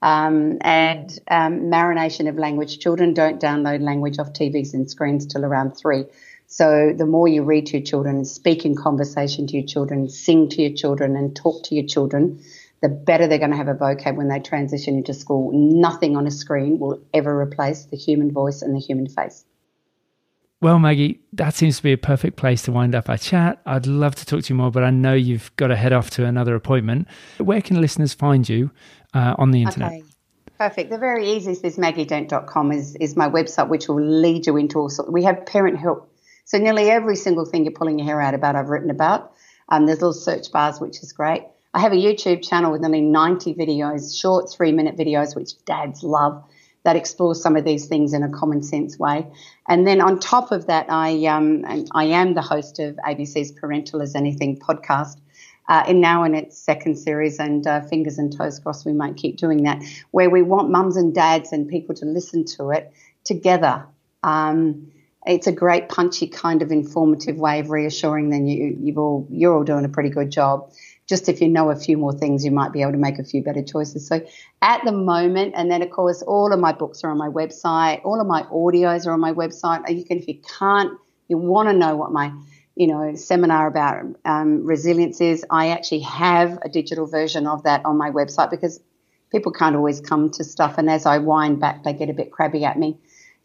[0.00, 2.78] Um, and um, marination of language.
[2.78, 6.04] Children don't download language off TVs and screens till around three.
[6.46, 10.48] So, the more you read to your children, speak in conversation to your children, sing
[10.50, 12.40] to your children, and talk to your children,
[12.82, 15.50] the better they're going to have a vocab when they transition into school.
[15.52, 19.44] Nothing on a screen will ever replace the human voice and the human face.
[20.62, 23.60] Well, Maggie, that seems to be a perfect place to wind up our chat.
[23.66, 26.08] I'd love to talk to you more, but I know you've got to head off
[26.10, 27.08] to another appointment.
[27.38, 28.70] Where can listeners find you
[29.12, 29.92] uh, on the internet?
[29.92, 30.02] Okay.
[30.58, 30.90] Perfect.
[30.90, 34.88] The very easiest is maggiedent.com is, is my website, which will lead you into all
[34.88, 35.10] sorts.
[35.10, 36.10] We have parent help.
[36.46, 39.32] So nearly every single thing you're pulling your hair out about, I've written about.
[39.68, 41.42] Um, there's little search bars, which is great.
[41.74, 46.02] I have a YouTube channel with nearly 90 videos, short three minute videos, which dads
[46.02, 46.42] love,
[46.86, 49.26] that explores some of these things in a common sense way.
[49.66, 54.00] And then on top of that, I, um, I am the host of ABC's Parental
[54.00, 55.16] as Anything podcast.
[55.68, 59.16] Uh, and now in its second series, and uh, fingers and toes crossed, we might
[59.16, 59.82] keep doing that,
[60.12, 62.92] where we want mums and dads and people to listen to it
[63.24, 63.84] together.
[64.22, 64.92] Um,
[65.26, 69.56] it's a great punchy kind of informative way of reassuring them you you've all you're
[69.56, 70.70] all doing a pretty good job.
[71.08, 73.24] Just if you know a few more things, you might be able to make a
[73.24, 74.06] few better choices.
[74.06, 74.24] So
[74.60, 78.00] at the moment, and then of course, all of my books are on my website.
[78.04, 79.88] All of my audios are on my website.
[79.96, 80.98] You can, if you can't,
[81.28, 82.32] you want to know what my
[82.74, 85.44] you know seminar about um, resilience is.
[85.50, 88.80] I actually have a digital version of that on my website because
[89.30, 92.32] people can't always come to stuff, and as I wind back, they get a bit
[92.32, 92.98] crabby at me.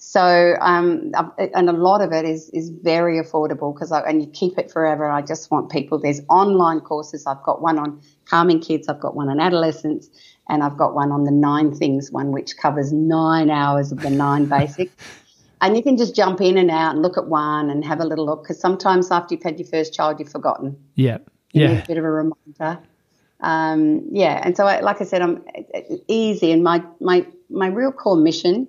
[0.03, 4.27] So, um, and a lot of it is, is very affordable because I, and you
[4.27, 5.05] keep it forever.
[5.05, 7.27] I just want people, there's online courses.
[7.27, 8.89] I've got one on calming kids.
[8.89, 10.09] I've got one on adolescence
[10.49, 14.09] and I've got one on the nine things one, which covers nine hours of the
[14.09, 14.91] nine basics.
[15.61, 18.05] And you can just jump in and out and look at one and have a
[18.05, 20.77] little look because sometimes after you've had your first child, you've forgotten.
[20.95, 21.19] Yeah.
[21.53, 21.83] You need Yeah.
[21.83, 22.79] a bit of a reminder.
[23.39, 25.43] Um, yeah, and so I, like I said, I'm
[26.07, 28.67] easy, and my my my real core mission,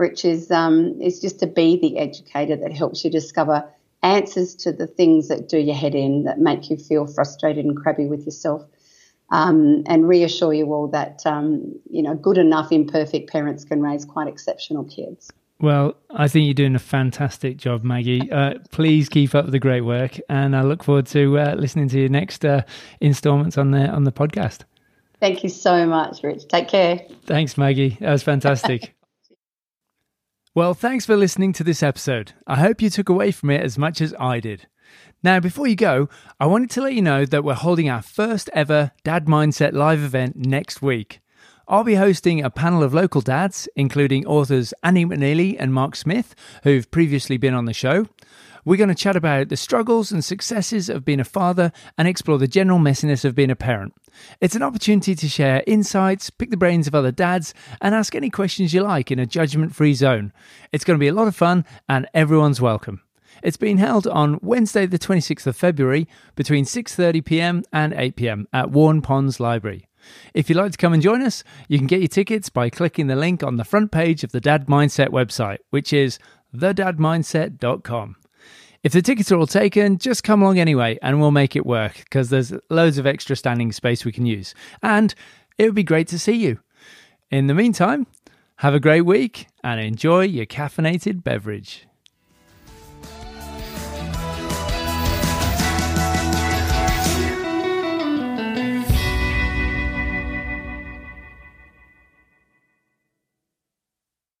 [0.00, 3.64] Rich, is um, is just to be the educator that helps you discover
[4.02, 7.76] answers to the things that do your head in, that make you feel frustrated and
[7.76, 8.64] crabby with yourself,
[9.30, 14.04] um, and reassure you all that um, you know good enough imperfect parents can raise
[14.04, 15.30] quite exceptional kids.
[15.60, 18.32] Well, I think you're doing a fantastic job, Maggie.
[18.32, 22.00] Uh, please keep up the great work, and I look forward to uh, listening to
[22.00, 22.62] your next uh,
[23.00, 24.60] installments on the on the podcast.
[25.20, 26.48] Thank you so much, Rich.
[26.48, 27.02] Take care.
[27.26, 27.98] Thanks, Maggie.
[28.00, 28.94] That was fantastic.
[30.52, 32.32] well, thanks for listening to this episode.
[32.44, 34.66] I hope you took away from it as much as I did.
[35.22, 36.08] Now, before you go,
[36.40, 40.02] I wanted to let you know that we're holding our first ever Dad Mindset live
[40.02, 41.20] event next week.
[41.68, 46.34] I'll be hosting a panel of local dads, including authors Annie McNeely and Mark Smith,
[46.64, 48.08] who've previously been on the show.
[48.64, 52.38] We're going to chat about the struggles and successes of being a father and explore
[52.38, 53.94] the general messiness of being a parent.
[54.40, 58.30] It's an opportunity to share insights, pick the brains of other dads, and ask any
[58.30, 60.32] questions you like in a judgment free zone.
[60.72, 63.02] It's going to be a lot of fun, and everyone's welcome.
[63.42, 67.62] It's being held on Wednesday, the 26th of February, between 6:30 p.m.
[67.72, 68.46] and 8 p.m.
[68.52, 69.88] at Waurn Ponds Library.
[70.34, 73.06] If you'd like to come and join us, you can get your tickets by clicking
[73.06, 76.18] the link on the front page of the Dad Mindset website, which is
[76.54, 78.16] thedadmindset.com.
[78.82, 81.96] If the tickets are all taken, just come along anyway and we'll make it work
[81.98, 84.54] because there's loads of extra standing space we can use.
[84.82, 85.14] And
[85.58, 86.60] it would be great to see you.
[87.30, 88.06] In the meantime,
[88.56, 91.86] have a great week and enjoy your caffeinated beverage.